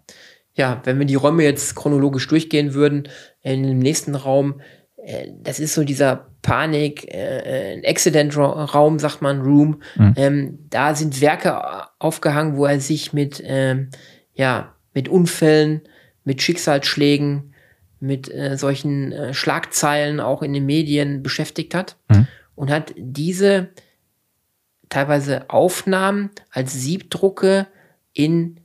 [0.55, 3.09] Ja, wenn wir die Räume jetzt chronologisch durchgehen würden,
[3.43, 4.61] in dem nächsten Raum,
[4.97, 9.83] äh, das ist so dieser Panik, äh, äh, Accident-Raum, sagt man, Room.
[9.97, 10.15] Mhm.
[10.17, 11.61] Ähm, da sind Werke
[11.99, 13.91] aufgehangen, wo er sich mit, ähm,
[14.35, 15.83] ja, mit Unfällen,
[16.25, 17.53] mit Schicksalsschlägen,
[18.01, 22.27] mit äh, solchen äh, Schlagzeilen auch in den Medien beschäftigt hat Mhm.
[22.55, 23.69] und hat diese
[24.89, 27.67] teilweise Aufnahmen als Siebdrucke
[28.17, 28.61] in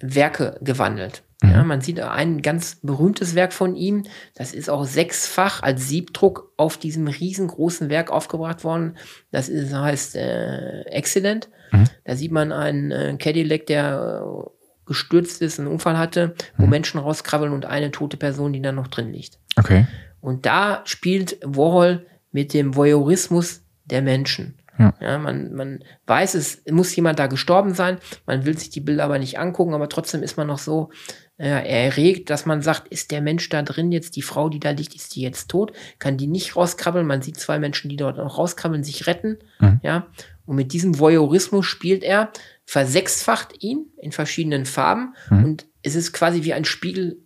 [0.00, 1.22] Werke gewandelt.
[1.42, 1.50] Mhm.
[1.50, 4.04] Ja, man sieht ein ganz berühmtes Werk von ihm.
[4.34, 8.96] Das ist auch sechsfach als Siebdruck auf diesem riesengroßen Werk aufgebracht worden.
[9.30, 11.48] Das ist, heißt äh, Accident.
[11.72, 11.84] Mhm.
[12.04, 14.50] Da sieht man einen äh, Cadillac, der äh,
[14.86, 16.70] gestürzt ist, einen Unfall hatte, wo Mhm.
[16.70, 19.38] Menschen rauskrabbeln und eine tote Person, die dann noch drin liegt.
[19.56, 19.86] Okay.
[20.20, 24.58] Und da spielt Warhol mit dem Voyeurismus der Menschen.
[24.80, 24.94] Ja.
[25.00, 27.98] Ja, man, man weiß, es muss jemand da gestorben sein.
[28.26, 30.90] Man will sich die Bilder aber nicht angucken, aber trotzdem ist man noch so
[31.36, 34.70] äh, erregt, dass man sagt, ist der Mensch da drin jetzt, die Frau, die da
[34.70, 35.72] liegt, ist die jetzt tot?
[35.98, 37.06] Kann die nicht rauskrabbeln?
[37.06, 39.38] Man sieht zwei Menschen, die dort noch rauskrabbeln, sich retten.
[39.58, 39.80] Mhm.
[39.82, 40.06] Ja.
[40.46, 42.30] Und mit diesem Voyeurismus spielt er,
[42.64, 45.44] versechsfacht ihn in verschiedenen Farben Mhm.
[45.44, 47.18] und es ist quasi wie ein Spiegel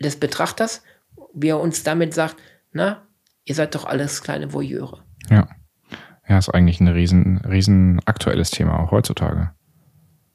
[0.00, 0.82] des Betrachters,
[1.34, 2.36] wie er uns damit sagt,
[2.72, 3.06] na,
[3.44, 5.02] ihr seid doch alles kleine Voyeure.
[5.30, 5.48] Ja.
[6.32, 9.50] Ja, ist eigentlich ein riesen, riesen aktuelles Thema auch heutzutage.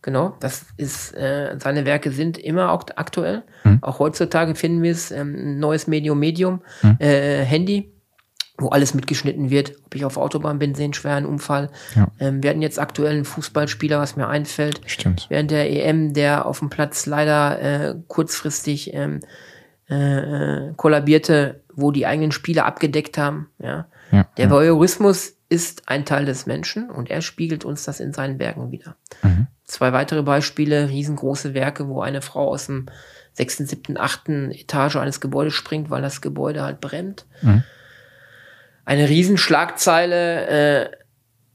[0.03, 3.41] Genau, das ist, äh, seine Werke sind immer auch aktuell.
[3.63, 3.79] Mhm.
[3.81, 6.97] Auch heutzutage finden wir es, ähm, ein neues Medium, Medium, Mhm.
[6.99, 7.91] äh, Handy,
[8.59, 9.73] wo alles mitgeschnitten wird.
[9.87, 11.71] Ob ich auf Autobahn bin, sehe einen schweren Unfall.
[11.95, 12.09] Ja.
[12.19, 15.25] Ähm, wir hatten jetzt aktuell einen Fußballspieler, was mir einfällt, Stimmt.
[15.29, 19.21] während der EM, der auf dem Platz leider äh, kurzfristig ähm,
[19.89, 19.95] äh,
[20.67, 23.49] äh, kollabierte, wo die eigenen Spieler abgedeckt haben.
[23.57, 23.87] Ja.
[24.11, 24.27] Ja.
[24.37, 24.51] Der ja.
[24.51, 28.95] Voyeurismus ist ein Teil des Menschen und er spiegelt uns das in seinen Werken wieder.
[29.23, 29.47] Mhm.
[29.63, 32.87] Zwei weitere Beispiele, riesengroße Werke, wo eine Frau aus dem
[33.33, 37.25] sechsten, siebten, achten Etage eines Gebäudes springt, weil das Gebäude halt brennt.
[37.41, 37.63] Mhm.
[38.83, 40.89] Eine Riesenschlagzeile, äh,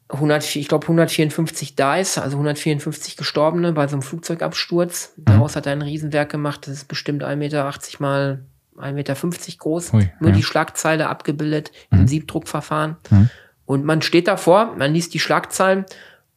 [0.09, 5.15] 100, ich glaube 154 Dies, also 154 Gestorbene bei so einem Flugzeugabsturz.
[5.17, 8.45] Daraus hat er ein Riesenwerk gemacht, das ist bestimmt 1,80 Meter mal
[8.77, 9.15] 1,50 Meter
[9.59, 9.95] groß.
[9.95, 10.37] Ui, Nur ja.
[10.37, 12.97] die Schlagzeile abgebildet im Siebdruckverfahren.
[13.11, 13.31] Mhm.
[13.67, 15.85] Und man steht davor, man liest die Schlagzeilen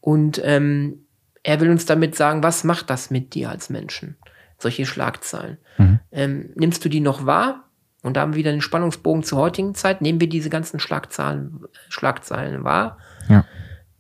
[0.01, 1.05] und ähm,
[1.43, 4.17] er will uns damit sagen, was macht das mit dir als Menschen?
[4.57, 5.57] Solche Schlagzeilen.
[5.77, 5.99] Mhm.
[6.11, 7.65] Ähm, nimmst du die noch wahr?
[8.01, 10.01] Und da haben wir wieder den Spannungsbogen zur heutigen Zeit.
[10.01, 12.99] Nehmen wir diese ganzen Schlagzeilen, Schlagzeilen wahr?
[13.29, 13.45] Ja.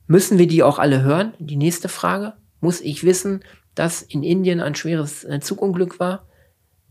[0.07, 1.33] Müssen wir die auch alle hören?
[1.39, 2.33] Die nächste Frage.
[2.61, 6.27] Muss ich wissen, dass in Indien ein schweres äh, Zugunglück war?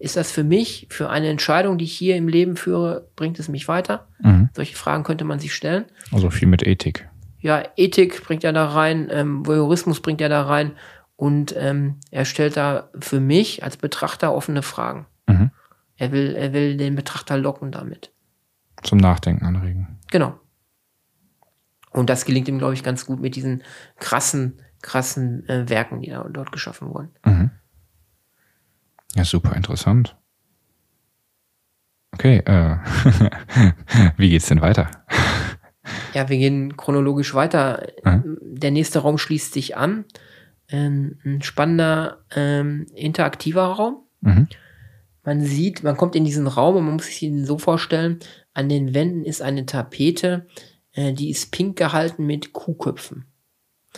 [0.04, 3.48] Ist das für mich, für eine Entscheidung, die ich hier im Leben führe, bringt es
[3.48, 4.06] mich weiter?
[4.20, 4.50] Mhm.
[4.52, 5.86] Solche Fragen könnte man sich stellen.
[6.12, 7.08] Also viel mit Ethik.
[7.38, 10.72] Ja, Ethik bringt er da rein, ähm, Voyeurismus bringt er da rein
[11.16, 15.06] und ähm, er stellt da für mich als Betrachter offene Fragen.
[15.26, 15.50] Mhm.
[15.96, 18.12] Er will, er will den Betrachter locken damit.
[18.82, 20.00] Zum Nachdenken anregen.
[20.10, 20.38] Genau.
[21.92, 23.62] Und das gelingt ihm, glaube ich, ganz gut mit diesen
[23.98, 27.08] krassen, krassen äh, Werken, die da dort geschaffen wurden.
[27.24, 27.52] Mhm.
[29.14, 30.16] Ja, super interessant.
[32.12, 32.76] Okay, äh,
[34.16, 34.90] wie geht's denn weiter?
[36.14, 37.86] Ja, wir gehen chronologisch weiter.
[38.04, 38.38] Mhm.
[38.40, 40.04] Der nächste Raum schließt sich an.
[40.68, 44.04] Ähm, ein spannender, ähm, interaktiver Raum.
[44.20, 44.48] Mhm.
[45.24, 48.20] Man sieht, man kommt in diesen Raum und man muss sich ihn so vorstellen,
[48.52, 50.46] an den Wänden ist eine Tapete,
[50.92, 53.26] äh, die ist pink gehalten mit Kuhköpfen.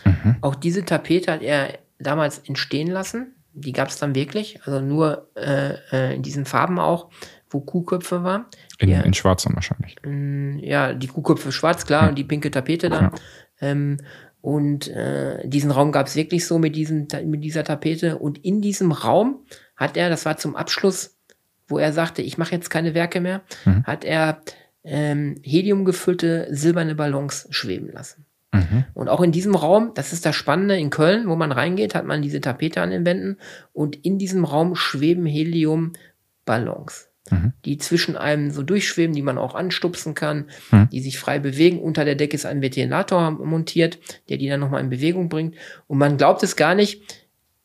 [0.04, 0.36] Mhm.
[0.40, 3.35] Auch diese Tapete hat er damals entstehen lassen.
[3.58, 7.10] Die gab es dann wirklich, also nur äh, äh, in diesen Farben auch,
[7.50, 8.46] wo Kuhköpfe war.
[8.78, 9.00] In, Ja.
[9.00, 9.96] in Schwarz dann wahrscheinlich.
[10.04, 12.08] Mm, Ja, die Kuhköpfe schwarz, klar, Ja.
[12.10, 13.00] und die pinke Tapete da.
[13.00, 13.12] Ja.
[13.60, 13.96] Ähm,
[14.42, 18.18] und äh, diesen Raum gab es wirklich so mit, diesen, mit dieser Tapete.
[18.18, 21.16] Und in diesem Raum hat er, das war zum Abschluss,
[21.66, 23.84] wo er sagte, ich mache jetzt keine Werke mehr, Mhm.
[23.84, 24.42] hat er
[24.84, 28.25] ähm, heliumgefüllte silberne Ballons schweben lassen.
[28.56, 28.84] Mhm.
[28.94, 32.04] Und auch in diesem Raum, das ist das Spannende, in Köln, wo man reingeht, hat
[32.06, 33.38] man diese Tapete an den Wänden
[33.72, 37.52] und in diesem Raum schweben Heliumballons, Mhm.
[37.64, 40.88] die zwischen einem so durchschweben, die man auch anstupsen kann, Mhm.
[40.90, 41.80] die sich frei bewegen.
[41.80, 45.56] Unter der Decke ist ein Ventilator montiert, der die dann nochmal in Bewegung bringt.
[45.88, 47.02] Und man glaubt es gar nicht,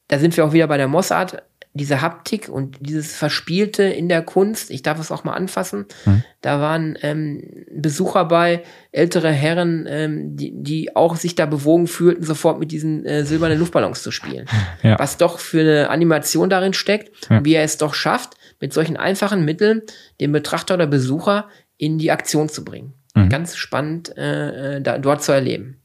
[0.07, 1.43] da sind wir auch wieder bei der Mossart,
[1.73, 6.23] diese Haptik und dieses Verspielte in der Kunst, ich darf es auch mal anfassen, Mhm.
[6.41, 7.41] da waren ähm,
[7.73, 13.05] Besucher bei, ältere Herren, ähm, die, die auch sich da bewogen fühlten, sofort mit diesen
[13.05, 14.45] äh, silbernen Luftballons zu spielen.
[14.83, 14.97] Ja.
[14.99, 17.43] Was doch für eine Animation darin steckt, Ja.
[17.45, 19.81] wie er es doch schafft, mit solchen einfachen Mitteln
[20.19, 22.93] den Betrachter oder Besucher in die Aktion zu bringen.
[23.15, 23.29] Mhm.
[23.29, 25.77] Ganz spannend, äh, äh, da, dort zu erleben.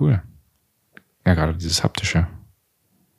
[0.00, 0.22] Cool.
[1.26, 2.26] Ja, gerade dieses haptische.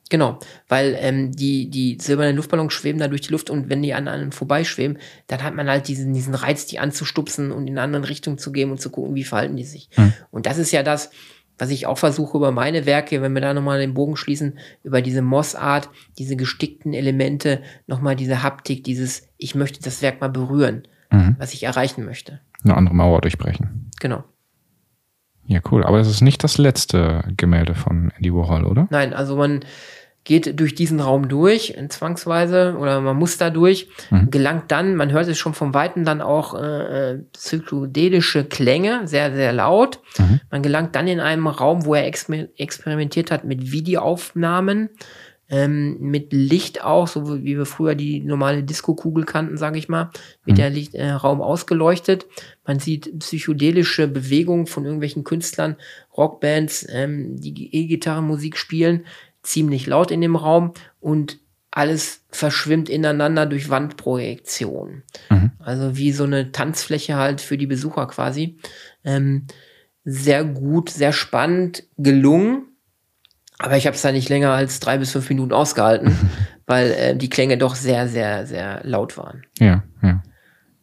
[0.08, 0.38] Genau,
[0.68, 4.06] weil ähm, die, die silbernen Luftballons schweben da durch die Luft und wenn die an
[4.06, 8.08] einem vorbeischweben, dann hat man halt diesen, diesen Reiz, die anzustupsen und in eine andere
[8.08, 9.88] Richtung zu gehen und zu gucken, wie verhalten die sich.
[9.96, 10.12] Mhm.
[10.30, 11.10] Und das ist ja das,
[11.58, 15.02] was ich auch versuche über meine Werke, wenn wir da nochmal den Bogen schließen, über
[15.02, 15.88] diese Mossart,
[16.18, 21.36] diese gestickten Elemente, nochmal diese Haptik, dieses, ich möchte das Werk mal berühren, Mhm.
[21.38, 22.40] was ich erreichen möchte.
[22.64, 23.90] Eine andere Mauer durchbrechen.
[24.00, 24.24] Genau.
[25.46, 25.84] Ja, cool.
[25.84, 28.88] Aber das ist nicht das letzte Gemälde von Andy Warhol, oder?
[28.90, 29.60] Nein, also man
[30.26, 34.30] geht durch diesen Raum durch, zwangsweise, oder man muss da durch, Mhm.
[34.30, 39.32] gelangt dann, man hört es schon vom Weiten dann auch äh, äh, psychedelische Klänge, sehr,
[39.32, 40.00] sehr laut.
[40.18, 40.40] Mhm.
[40.50, 44.90] Man gelangt dann in einem Raum, wo er exper experimentiert hat mit Videoaufnahmen,
[45.48, 50.10] ähm, mit Licht auch, so wie wir früher die normale Disco-Kugel kannten, sage ich mal,
[50.44, 50.60] wird Mhm.
[50.60, 52.26] der Licht, äh, Raum ausgeleuchtet.
[52.66, 55.76] Man sieht psychedelische Bewegungen von irgendwelchen Künstlern,
[56.16, 59.04] Rockbands, ähm, die E-Gitarrenmusik spielen,
[59.46, 61.38] ziemlich laut in dem Raum und
[61.70, 65.02] alles verschwimmt ineinander durch Wandprojektion.
[65.30, 65.50] Mhm.
[65.58, 68.58] Also wie so eine Tanzfläche halt für die Besucher quasi.
[69.04, 69.46] Ähm,
[70.04, 72.68] sehr gut, sehr spannend gelungen.
[73.58, 76.16] Aber ich habe es da nicht länger als drei bis fünf Minuten ausgehalten,
[76.66, 79.44] weil äh, die Klänge doch sehr, sehr, sehr laut waren.
[79.58, 80.22] Ja, ja.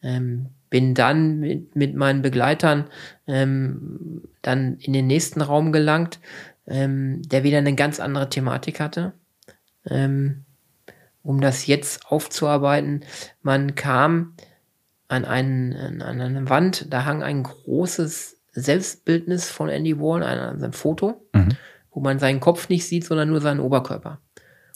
[0.01, 2.85] Ähm, bin dann mit, mit meinen Begleitern
[3.27, 6.19] ähm, dann in den nächsten Raum gelangt,
[6.67, 9.13] ähm, der wieder eine ganz andere Thematik hatte.
[9.85, 10.45] Ähm,
[11.21, 13.05] um das jetzt aufzuarbeiten,
[13.41, 14.33] man kam
[15.07, 20.73] an, einen, an eine Wand, da hang ein großes Selbstbildnis von Andy Warhol, ein, sein
[20.73, 21.57] Foto, Mhm.
[21.91, 24.19] wo man seinen Kopf nicht sieht, sondern nur seinen Oberkörper.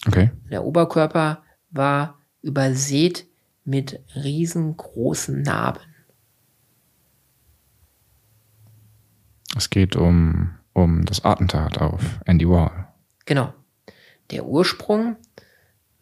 [0.08, 0.32] Okay.
[0.50, 3.26] Der Oberkörper war übersät
[3.66, 5.82] mit riesengroßen Narben.
[9.56, 12.86] Es geht um, um das Attentat auf Andy Warhol.
[13.26, 13.52] Genau.
[14.30, 15.16] Der Ursprung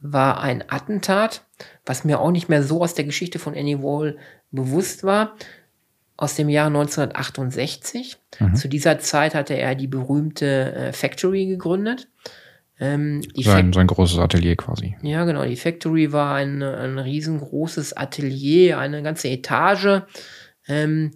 [0.01, 1.45] war ein Attentat,
[1.85, 4.17] was mir auch nicht mehr so aus der Geschichte von Annie Wall
[4.51, 5.35] bewusst war,
[6.17, 8.17] aus dem Jahr 1968.
[8.39, 8.55] Mhm.
[8.55, 12.09] Zu dieser Zeit hatte er die berühmte äh, Factory gegründet.
[12.77, 14.97] Ähm, Sein, sein großes Atelier quasi.
[15.01, 15.45] Ja, genau.
[15.45, 20.01] Die Factory war ein, ein riesengroßes Atelier, eine ganze Etage.
[20.67, 21.11] Ähm,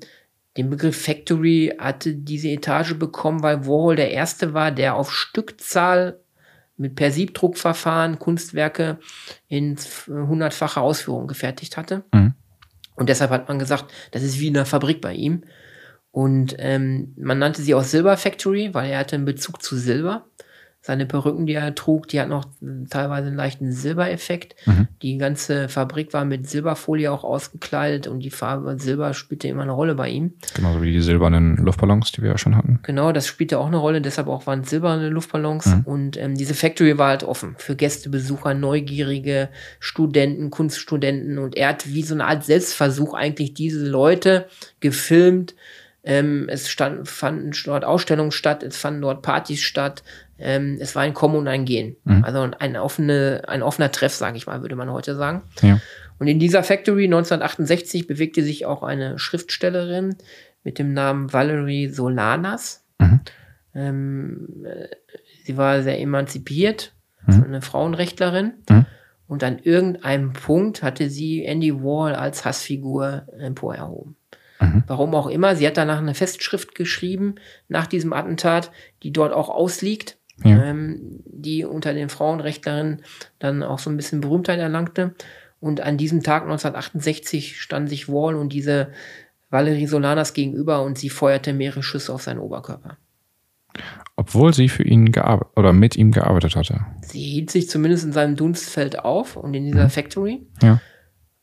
[0.59, 6.19] den Begriff Factory hatte diese Etage bekommen, weil Warhol der Erste war, der auf Stückzahl
[6.75, 8.99] mit per Siebdruckverfahren Kunstwerke
[9.47, 12.03] in hundertfacher Ausführung gefertigt hatte.
[12.13, 12.33] Mhm.
[12.95, 15.43] Und deshalb hat man gesagt, das ist wie in einer Fabrik bei ihm.
[16.11, 20.25] Und ähm, man nannte sie auch Silver Factory, weil er hatte einen Bezug zu Silber.
[20.81, 22.45] Seine Perücken, die er trug, die hatten auch
[22.89, 24.55] teilweise einen leichten Silbereffekt.
[24.65, 24.87] Mhm.
[25.01, 29.73] Die ganze Fabrik war mit Silberfolie auch ausgekleidet und die Farbe Silber spielte immer eine
[29.73, 30.35] Rolle bei ihm.
[30.55, 32.79] Genauso wie die silbernen Luftballons, die wir ja schon hatten.
[32.83, 35.65] Genau, das spielte auch eine Rolle, deshalb auch waren es silberne Luftballons.
[35.65, 35.81] Mhm.
[35.83, 39.49] Und ähm, diese Factory war halt offen für Gäste, Besucher, Neugierige,
[39.81, 41.39] Studenten, Kunststudenten.
[41.39, 44.47] Und er hat wie so eine Art Selbstversuch eigentlich diese Leute
[44.79, 45.55] gefilmt.
[46.03, 50.03] Ähm, es stand, fanden dort Ausstellungen statt, es fanden dort Partys statt.
[50.39, 51.95] Ähm, es war ein Kommen und ein Gehen.
[52.03, 52.23] Mhm.
[52.23, 55.43] Also ein, offene, ein offener Treff, sage ich mal, würde man heute sagen.
[55.61, 55.79] Ja.
[56.19, 60.15] Und in dieser Factory 1968 bewegte sich auch eine Schriftstellerin
[60.63, 62.85] mit dem Namen Valerie Solanas.
[62.99, 63.19] Mhm.
[63.73, 64.87] Ähm, äh,
[65.45, 66.93] sie war sehr emanzipiert,
[67.25, 68.53] also eine Frauenrechtlerin.
[68.69, 68.85] Mhm.
[69.27, 74.15] Und an irgendeinem Punkt hatte sie Andy Warhol als Hassfigur emporerhoben.
[74.59, 74.83] Mhm.
[74.87, 75.55] Warum auch immer.
[75.55, 77.35] Sie hat danach eine Festschrift geschrieben
[77.67, 78.71] nach diesem Attentat,
[79.03, 80.17] die dort auch ausliegt.
[80.43, 80.63] Ja.
[80.63, 83.01] Ähm, die unter den Frauenrechtlerinnen
[83.39, 85.13] dann auch so ein bisschen Berühmtheit erlangte.
[85.59, 88.89] Und an diesem Tag 1968 stand sich Wall und diese
[89.49, 92.97] Valerie Solanas gegenüber und sie feuerte mehrere Schüsse auf seinen Oberkörper.
[94.15, 96.85] Obwohl sie für ihn gearbeitet oder mit ihm gearbeitet hatte.
[97.01, 99.89] Sie hielt sich zumindest in seinem Dunstfeld auf und in dieser mhm.
[99.89, 100.47] Factory.
[100.61, 100.81] Ja.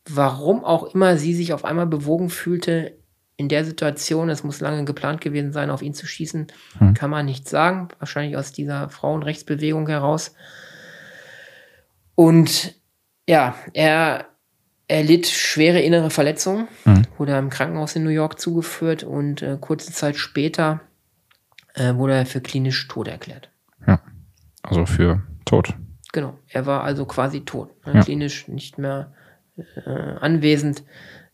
[0.09, 2.97] Warum auch immer sie sich auf einmal bewogen fühlte,
[3.37, 6.47] in der Situation, es muss lange geplant gewesen sein, auf ihn zu schießen,
[6.79, 6.93] mhm.
[6.95, 7.89] kann man nicht sagen.
[7.99, 10.33] Wahrscheinlich aus dieser Frauenrechtsbewegung heraus.
[12.15, 12.75] Und
[13.29, 14.25] ja, er
[14.87, 17.03] erlitt schwere innere Verletzungen, mhm.
[17.17, 20.81] wurde im Krankenhaus in New York zugeführt und äh, kurze Zeit später
[21.75, 23.51] äh, wurde er für klinisch tot erklärt.
[23.85, 24.01] Ja,
[24.63, 25.75] also für tot.
[26.11, 27.69] Genau, er war also quasi tot.
[27.85, 27.95] Ne?
[27.95, 28.01] Ja.
[28.01, 29.13] Klinisch nicht mehr
[29.57, 30.83] äh, anwesend,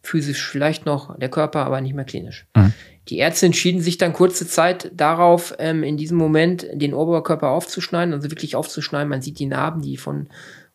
[0.03, 2.45] physisch vielleicht noch der Körper, aber nicht mehr klinisch.
[2.55, 2.73] Mhm.
[3.09, 8.13] Die Ärzte entschieden sich dann kurze Zeit darauf, ähm, in diesem Moment den Oberkörper aufzuschneiden,
[8.13, 9.09] also wirklich aufzuschneiden.
[9.09, 10.29] Man sieht die Narben, die von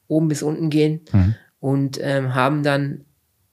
[0.09, 1.35] oben bis unten gehen mhm.
[1.61, 3.05] und ähm, haben dann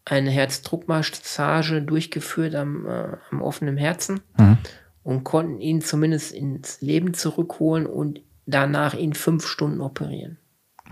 [0.05, 4.57] eine Herzdruckmassage durchgeführt am, äh, am offenen Herzen mhm.
[5.03, 10.37] und konnten ihn zumindest ins Leben zurückholen und danach ihn fünf Stunden operieren.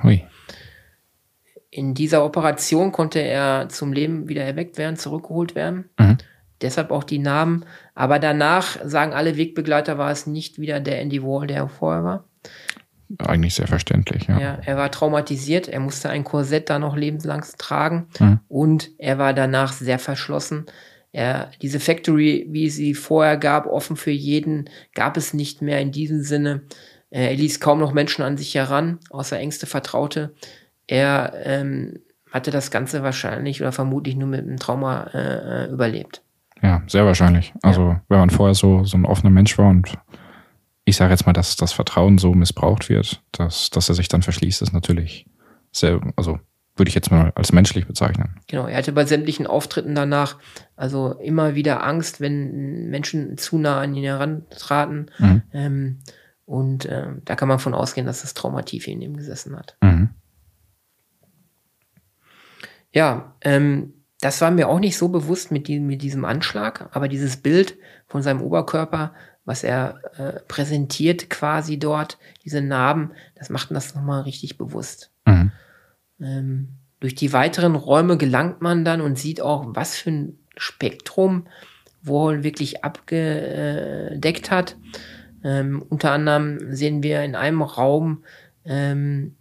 [0.02, 0.24] Hui.
[1.74, 5.90] In dieser Operation konnte er zum Leben wieder erweckt werden, zurückgeholt werden.
[5.98, 6.18] Mhm.
[6.62, 7.66] Deshalb auch die Namen.
[7.96, 12.24] Aber danach sagen alle Wegbegleiter, war es nicht wieder der Andy Wall, der vorher war.
[13.18, 14.40] Eigentlich sehr verständlich, ja.
[14.40, 14.60] ja.
[14.64, 18.40] Er war traumatisiert, er musste ein Korsett da noch lebenslang tragen mhm.
[18.48, 20.66] und er war danach sehr verschlossen.
[21.12, 25.92] Er, diese Factory, wie sie vorher gab, offen für jeden, gab es nicht mehr in
[25.92, 26.64] diesem Sinne.
[27.12, 30.34] Er ließ kaum noch Menschen an sich heran, außer engste Vertraute.
[30.88, 32.00] Er ähm,
[32.32, 36.24] hatte das Ganze wahrscheinlich oder vermutlich nur mit einem Trauma äh, äh überlebt.
[36.62, 37.54] Ja, sehr wahrscheinlich.
[37.62, 38.02] Also ja.
[38.08, 39.98] wenn man vorher so, so ein offener Mensch war und
[40.86, 44.22] ich sage jetzt mal, dass das Vertrauen so missbraucht wird, dass, dass er sich dann
[44.22, 45.26] verschließt, ist natürlich
[45.72, 46.40] sehr, also
[46.76, 48.40] würde ich jetzt mal als menschlich bezeichnen.
[48.48, 50.38] Genau, er hatte bei sämtlichen Auftritten danach
[50.76, 55.12] also immer wieder Angst, wenn Menschen zu nah an ihn herantraten.
[55.20, 55.42] Mhm.
[55.54, 56.00] Ähm,
[56.46, 59.78] und äh, da kann man von ausgehen, dass das traumativ in ihm gesessen hat.
[59.82, 60.10] Mhm.
[62.94, 67.10] Ja, ähm, das war mir auch nicht so bewusst mit diesem, mit diesem Anschlag, aber
[67.10, 67.78] dieses Bild
[68.08, 69.14] von seinem Oberkörper
[69.46, 75.12] was er äh, präsentiert quasi dort, diese Narben, das macht das nochmal richtig bewusst.
[75.26, 75.52] Mhm.
[76.22, 76.68] Ähm,
[77.00, 81.48] durch die weiteren Räume gelangt man dann und sieht auch, was für ein Spektrum
[82.02, 84.78] wohl wirklich abgedeckt hat.
[85.44, 88.24] Ähm, unter anderem sehen wir in einem Raum
[88.64, 89.36] ähm,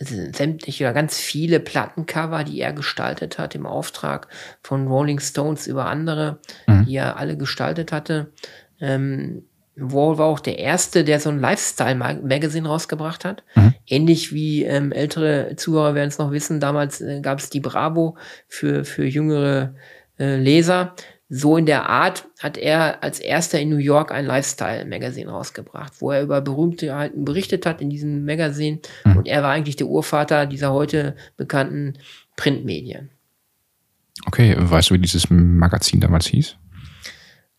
[0.00, 4.28] sämtliche oder ganz viele Plattencover, die er gestaltet hat im Auftrag
[4.62, 6.86] von Rolling Stones über andere, mhm.
[6.86, 8.32] die er alle gestaltet hatte.
[8.80, 9.44] Ähm,
[9.80, 13.44] Wall war auch der erste, der so ein Lifestyle-Magazine rausgebracht hat.
[13.54, 13.74] Mhm.
[13.86, 18.16] Ähnlich wie ähm, ältere Zuhörer werden es noch wissen, damals äh, gab es die Bravo
[18.48, 19.74] für, für jüngere
[20.18, 20.94] äh, Leser.
[21.30, 26.10] So in der Art hat er als erster in New York ein Lifestyle-Magazin rausgebracht, wo
[26.10, 28.80] er über Berühmtheiten berichtet hat in diesem Magazin.
[29.04, 29.16] Mhm.
[29.18, 31.94] Und er war eigentlich der Urvater dieser heute bekannten
[32.36, 33.10] Printmedien.
[34.26, 36.56] Okay, weißt du, wie dieses Magazin damals hieß?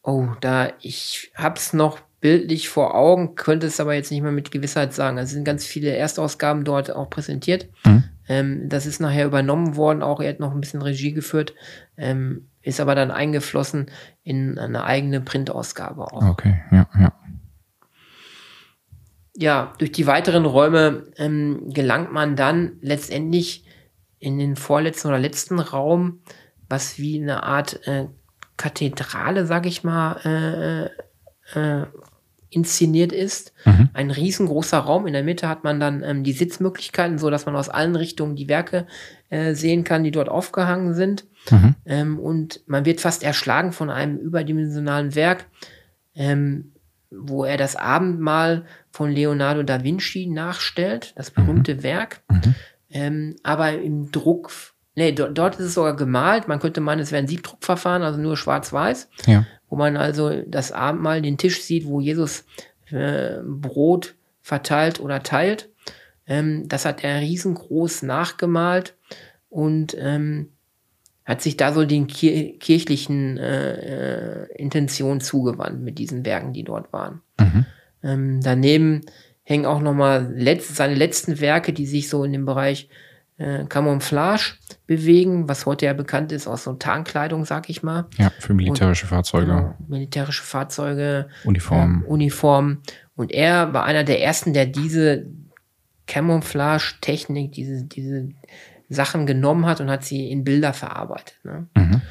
[0.02, 4.52] Oh, da ich hab's noch bildlich vor Augen, könnte es aber jetzt nicht mehr mit
[4.52, 5.18] Gewissheit sagen.
[5.18, 7.68] Also sind ganz viele Erstausgaben dort auch präsentiert.
[7.86, 8.04] Mhm.
[8.28, 11.54] Ähm, das ist nachher übernommen worden, auch er hat noch ein bisschen Regie geführt,
[11.98, 13.92] ähm, ist aber dann eingeflossen
[14.24, 16.30] in eine eigene Printausgabe auch.
[16.30, 17.14] Okay, ja, ja.
[19.36, 23.66] Ja, durch die weiteren Räume ähm, gelangt man dann letztendlich
[24.20, 26.22] in den vorletzten oder letzten Raum,
[26.68, 28.08] was wie eine Art äh,
[28.58, 30.92] Kathedrale, sag ich mal,
[31.56, 31.86] äh, äh,
[32.50, 33.54] inszeniert ist.
[33.66, 33.90] Mhm.
[33.94, 35.08] Ein riesengroßer Raum.
[35.08, 38.36] In der Mitte hat man dann ähm, die Sitzmöglichkeiten, so dass man aus allen Richtungen
[38.36, 38.88] die Werke
[39.30, 41.26] äh, sehen kann, die dort aufgehangen sind.
[41.52, 41.76] Mhm.
[41.86, 45.46] Ähm, und man wird fast erschlagen von einem überdimensionalen Werk,
[46.16, 46.74] ähm,
[47.12, 51.84] wo er das Abendmahl von Leonardo da Vinci nachstellt, das berühmte mhm.
[51.84, 52.22] Werk.
[52.30, 52.56] Mhm.
[52.92, 54.52] Ähm, aber im Druck
[54.96, 56.50] Nee, dort, dort ist es sogar gemalt.
[56.50, 59.08] Man könnte meinen, es wäre ein Siebdruckverfahren, also nur schwarz-weiß.
[59.28, 59.46] Ja.
[59.70, 62.44] Wo man also das Abendmahl, den Tisch sieht, wo Jesus
[62.92, 65.70] äh, Brot verteilt oder teilt.
[66.28, 68.96] Ähm, das hat er riesengroß nachgemalt
[69.48, 70.50] und ähm,
[71.30, 76.64] hat sich da so den kir kirchlichen äh, äh, Intentionen zugewandt mit diesen Werken, die
[76.64, 77.22] dort waren.
[77.40, 77.66] Mhm.
[78.02, 79.02] Ähm, daneben
[79.44, 82.90] hängen auch nochmal letzt, seine letzten Werke, die sich so in dem Bereich
[83.38, 84.56] äh, Camouflage
[84.88, 88.08] bewegen, was heute ja bekannt ist aus so Tarnkleidung, sag ich mal.
[88.18, 89.46] Ja, für militärische und, Fahrzeuge.
[89.46, 91.30] Genau, militärische Fahrzeuge.
[91.44, 92.04] Uniformen.
[92.06, 92.82] Äh, Uniformen.
[93.16, 95.28] Und er war einer der ersten, der diese
[96.08, 98.30] Camouflage-Technik, diese, diese
[98.90, 101.40] Sachen genommen hat und hat sie in Bilder verarbeitet.
[101.44, 101.68] Ne?
[101.78, 102.02] Mhm.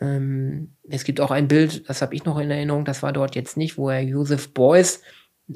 [0.00, 3.34] Ähm, es gibt auch ein Bild, das habe ich noch in Erinnerung, das war dort
[3.34, 5.02] jetzt nicht, wo er Joseph Beuys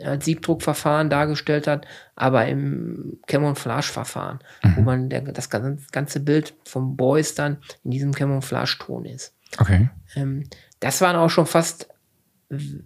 [0.03, 4.77] als Siebdruckverfahren dargestellt hat, aber im Camouflage-Verfahren, Mhm.
[4.77, 9.35] wo man der, das ganze, Bild vom Beuys dann in diesem Camouflage-Ton ist.
[9.59, 9.91] Okay.
[10.17, 10.45] Ähm,
[10.81, 11.89] das waren auch schon fast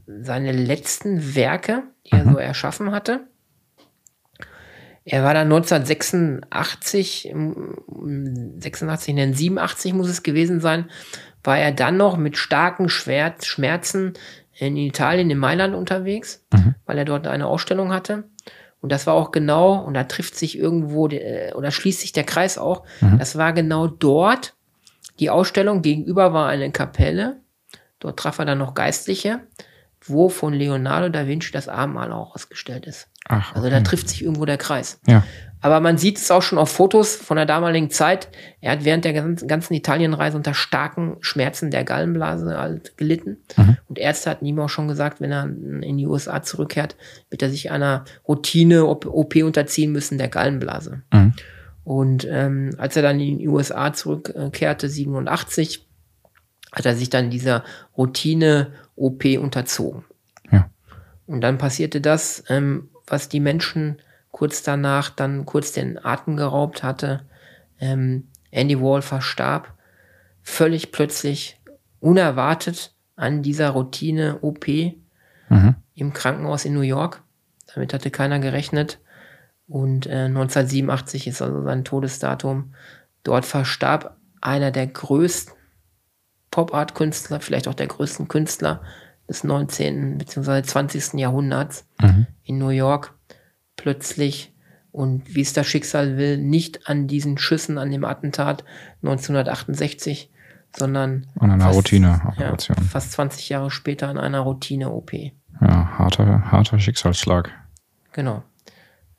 [0.07, 2.33] seine letzten Werke, die er Mhm.
[2.33, 3.27] so erschaffen hatte.
[5.09, 10.91] Er war dann 1986, im- im 86, nein, 87 muss es gewesen sein,
[11.45, 14.15] war er dann noch mit starken Schmerz, Schmerzen
[14.59, 16.75] in Italien, in Mailand unterwegs, Mhm.
[16.87, 18.25] weil er dort eine Ausstellung hatte.
[18.81, 22.25] Und das war auch genau, und da trifft sich irgendwo, der, oder schließt sich der
[22.25, 23.19] Kreis auch, Mhm.
[23.19, 24.55] das war genau dort,
[25.21, 27.41] die Ausstellung gegenüber war eine Kapelle.
[28.01, 29.41] Dort traf er dann noch Geistliche,
[30.05, 33.09] wo von Leonardo da Vinci das Abendmahl auch ausgestellt ist.
[33.29, 33.77] Ach, Also okay.
[33.77, 35.01] da trifft sich irgendwo der Kreis.
[35.07, 35.25] Ja.
[35.61, 38.29] Aber man sieht es auch schon auf Fotos von der damaligen Zeit.
[38.61, 43.39] Er hat während der ganzen ganzen Italienreise unter starken Schmerzen der Gallenblase halt gelitten.
[43.57, 43.77] Mhm.
[43.89, 46.97] Und Ärzte hatten ihm auch schon gesagt, wenn er in die USA zurückkehrt,
[47.31, 51.03] wird er sich einer Routine-OP unterziehen müssen, der Gallenblase.
[51.13, 51.33] Mhm.
[51.83, 55.87] Und ähm, als er dann in die USA zurückkehrte, 87,
[56.73, 57.65] hat er sich dann dieser
[57.97, 60.05] Routine-OP unterzogen.
[60.51, 60.69] Ja.
[61.27, 64.01] Und dann passierte das, ähm, was die Menschen
[64.31, 67.23] kurz danach dann kurz den Atem geraubt hatte.
[67.81, 69.73] Ähm, Andy Wall verstarb
[70.43, 71.61] völlig plötzlich,
[72.01, 74.97] unerwartet an dieser Routine-OP
[75.49, 75.77] Mhm.
[75.95, 77.23] im Krankenhaus in New York.
[77.75, 78.99] Damit hatte keiner gerechnet.
[79.69, 82.75] Und äh, 1987 ist also sein Todesdatum.
[83.23, 85.55] Dort verstarb einer der größten
[86.51, 88.83] Pop-Art-Künstler, vielleicht auch der größten Künstler
[89.29, 90.19] des 19.
[90.19, 90.63] bzw.
[90.63, 91.19] 20.
[91.19, 92.27] Jahrhunderts Mhm.
[92.45, 93.15] in New York
[93.77, 94.53] plötzlich
[94.93, 98.65] und wie es das Schicksal will, nicht an diesen Schüssen, an dem Attentat
[99.03, 100.31] 1968,
[100.77, 102.77] sondern An einer fast- ja, Routine-Operation.
[102.89, 105.33] fast 20 Jahre später an einer Routine-OP.
[105.61, 107.51] Ja, harter, harter Schicksalsschlag.
[108.13, 108.43] Genau.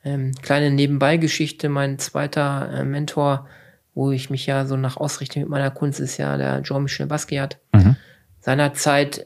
[0.03, 3.47] Ähm, kleine Nebenbeigeschichte, mein zweiter äh, Mentor,
[3.93, 7.59] wo ich mich ja so nach ausrichte mit meiner Kunst, ist ja der Jean-Michel Basquiat.
[7.73, 7.95] Mhm.
[8.39, 9.25] Seinerzeit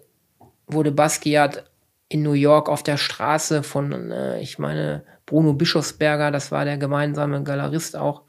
[0.74, 1.66] wurde Basquiat
[2.08, 6.78] in New York auf der Straße von, äh, ich meine, Bruno Bischofsberger, das war der
[6.78, 8.24] gemeinsame Galerist auch,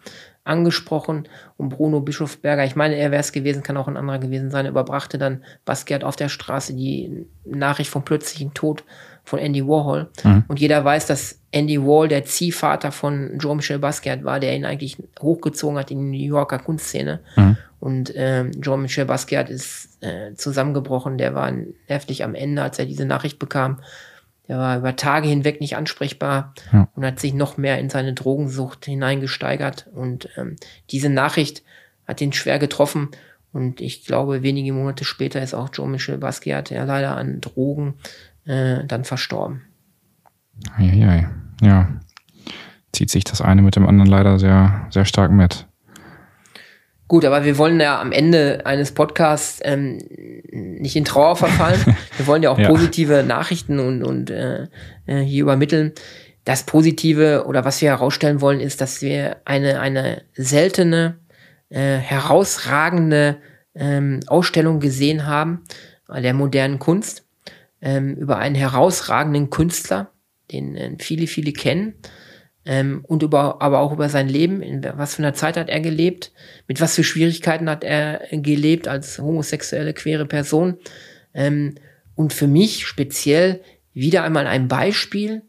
[0.45, 1.29] angesprochen.
[1.57, 4.67] Und Bruno Bischofsberger, ich meine, er wäre es gewesen, kann auch ein anderer gewesen sein,
[4.67, 8.85] überbrachte dann Basquiat auf der Straße die Nachricht vom plötzlichen Tod
[9.25, 10.11] von Andy Warhol.
[10.25, 10.45] Mhm.
[10.49, 14.97] Und jeder weiß, dass Andy Warhol der Ziehvater von Jean-Michel Basquiat war, der ihn eigentlich
[15.21, 17.21] hochgezogen hat in die New Yorker Kunstszene.
[17.37, 17.57] Mhm.
[17.79, 21.17] Und ähm, Jean-Michel Basquiat ist äh, zusammengebrochen.
[21.19, 21.53] Der war
[21.87, 23.81] heftig am Ende, als er diese Nachricht bekam.
[24.49, 26.89] Der war über Tage hinweg nicht ansprechbar Ja.
[26.95, 29.89] und hat sich noch mehr in seine Drogensucht hineingesteigert.
[29.95, 30.57] Und ähm,
[30.91, 31.63] diese Nachricht
[32.07, 33.11] hat ihn schwer getroffen.
[33.53, 37.95] Und ich glaube, wenige Monate später ist auch Jean-Michel Basquiat ja leider an Drogen
[38.45, 39.63] äh, dann verstorben.
[40.77, 41.29] Eieiei.
[41.63, 41.89] Ja.
[42.93, 45.67] Zieht sich das eine mit dem anderen leider sehr, sehr stark mit.
[47.13, 49.99] Gut, aber wir wollen ja am Ende eines Podcasts ähm,
[50.51, 51.79] nicht in Trauer verfallen.
[52.17, 52.69] wir wollen ja auch Ja.
[52.71, 54.69] positive Nachrichten und, und äh,
[55.05, 55.93] äh, hier übermitteln.
[56.47, 61.19] Das Positive oder was wir herausstellen wollen, ist, dass wir eine, eine seltene,
[61.69, 63.37] äh, herausragende
[63.75, 65.65] ähm, Ausstellung gesehen haben
[66.09, 67.27] äh, der modernen Kunst
[67.83, 70.13] ähm, über einen herausragenden Künstler,
[70.51, 71.93] den äh, viele, viele kennen
[72.65, 75.81] ähm, und über, aber auch über sein Leben, in was für einer Zeit hat er
[75.81, 76.33] gelebt,
[76.69, 80.79] mit was für Schwierigkeiten hat er gelebt als homosexuelle, queere Person.
[81.35, 81.75] Ähm,
[82.15, 85.43] und für mich speziell wieder einmal ein Beispiel,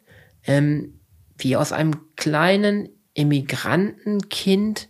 [0.45, 0.99] ähm,
[1.37, 4.89] wie aus einem kleinen Immigrantenkind,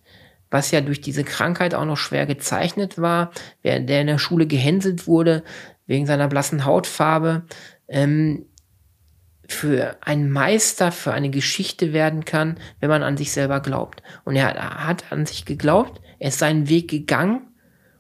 [0.50, 3.32] was ja durch diese Krankheit auch noch schwer gezeichnet war,
[3.64, 5.44] der in der Schule gehänselt wurde
[5.88, 7.44] wegen seiner blassen Hautfarbe,
[7.88, 8.46] ähm,
[9.48, 14.02] für einen Meister, für eine Geschichte werden kann, wenn man an sich selber glaubt.
[14.24, 17.48] Und er hat, er hat an sich geglaubt, er ist seinen Weg gegangen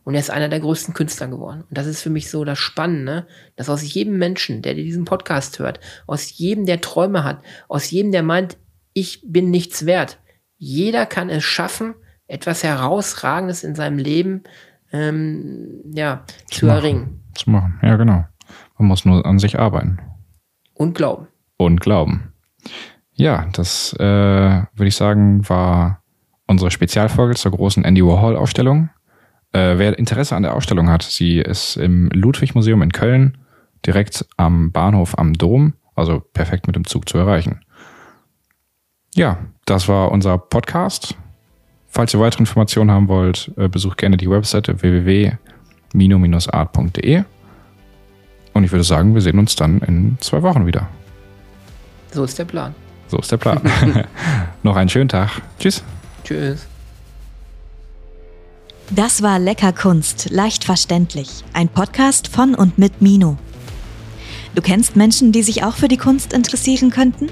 [0.03, 1.63] und er ist einer der größten Künstler geworden.
[1.67, 5.59] Und das ist für mich so das Spannende, dass aus jedem Menschen, der diesen Podcast
[5.59, 8.57] hört, aus jedem, der Träume hat, aus jedem, der meint,
[8.93, 10.19] ich bin nichts wert,
[10.57, 11.95] jeder kann es schaffen,
[12.27, 14.43] etwas Herausragendes in seinem Leben
[14.93, 16.77] ähm, ja, zu machen.
[16.77, 17.79] erringen Zu machen.
[17.81, 18.25] Ja, genau.
[18.77, 19.99] Man muss nur an sich arbeiten.
[20.73, 21.27] und glauben.
[21.57, 22.33] Und glauben.
[23.15, 26.01] Ja, das äh, würde ich sagen, war
[26.47, 28.89] unsere Spezialfolge zur großen Andy Warhol-Ausstellung.
[29.51, 33.37] Äh, wer Interesse an der Ausstellung hat, sie ist im Ludwig-Museum in Köln,
[33.85, 37.61] direkt am Bahnhof am Dom, also perfekt mit dem Zug zu erreichen.
[39.15, 41.15] Ja, das war unser Podcast.
[41.87, 47.23] Falls ihr weitere Informationen haben wollt, äh, besucht gerne die Webseite www.mino-art.de.
[48.53, 50.89] Und ich würde sagen, wir sehen uns dann in zwei Wochen wieder.
[52.13, 52.75] So ist der Plan.
[53.07, 53.61] So ist der Plan.
[54.63, 55.29] Noch einen schönen Tag.
[55.59, 55.83] Tschüss.
[56.23, 56.67] Tschüss.
[58.91, 61.43] Das war Lecker Kunst, leicht verständlich.
[61.53, 63.37] Ein Podcast von und mit Mino.
[64.53, 67.29] Du kennst Menschen, die sich auch für die Kunst interessieren könnten?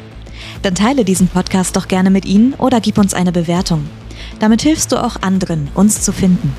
[0.64, 3.88] Dann teile diesen Podcast doch gerne mit ihnen oder gib uns eine Bewertung.
[4.40, 6.54] Damit hilfst du auch anderen, uns zu finden.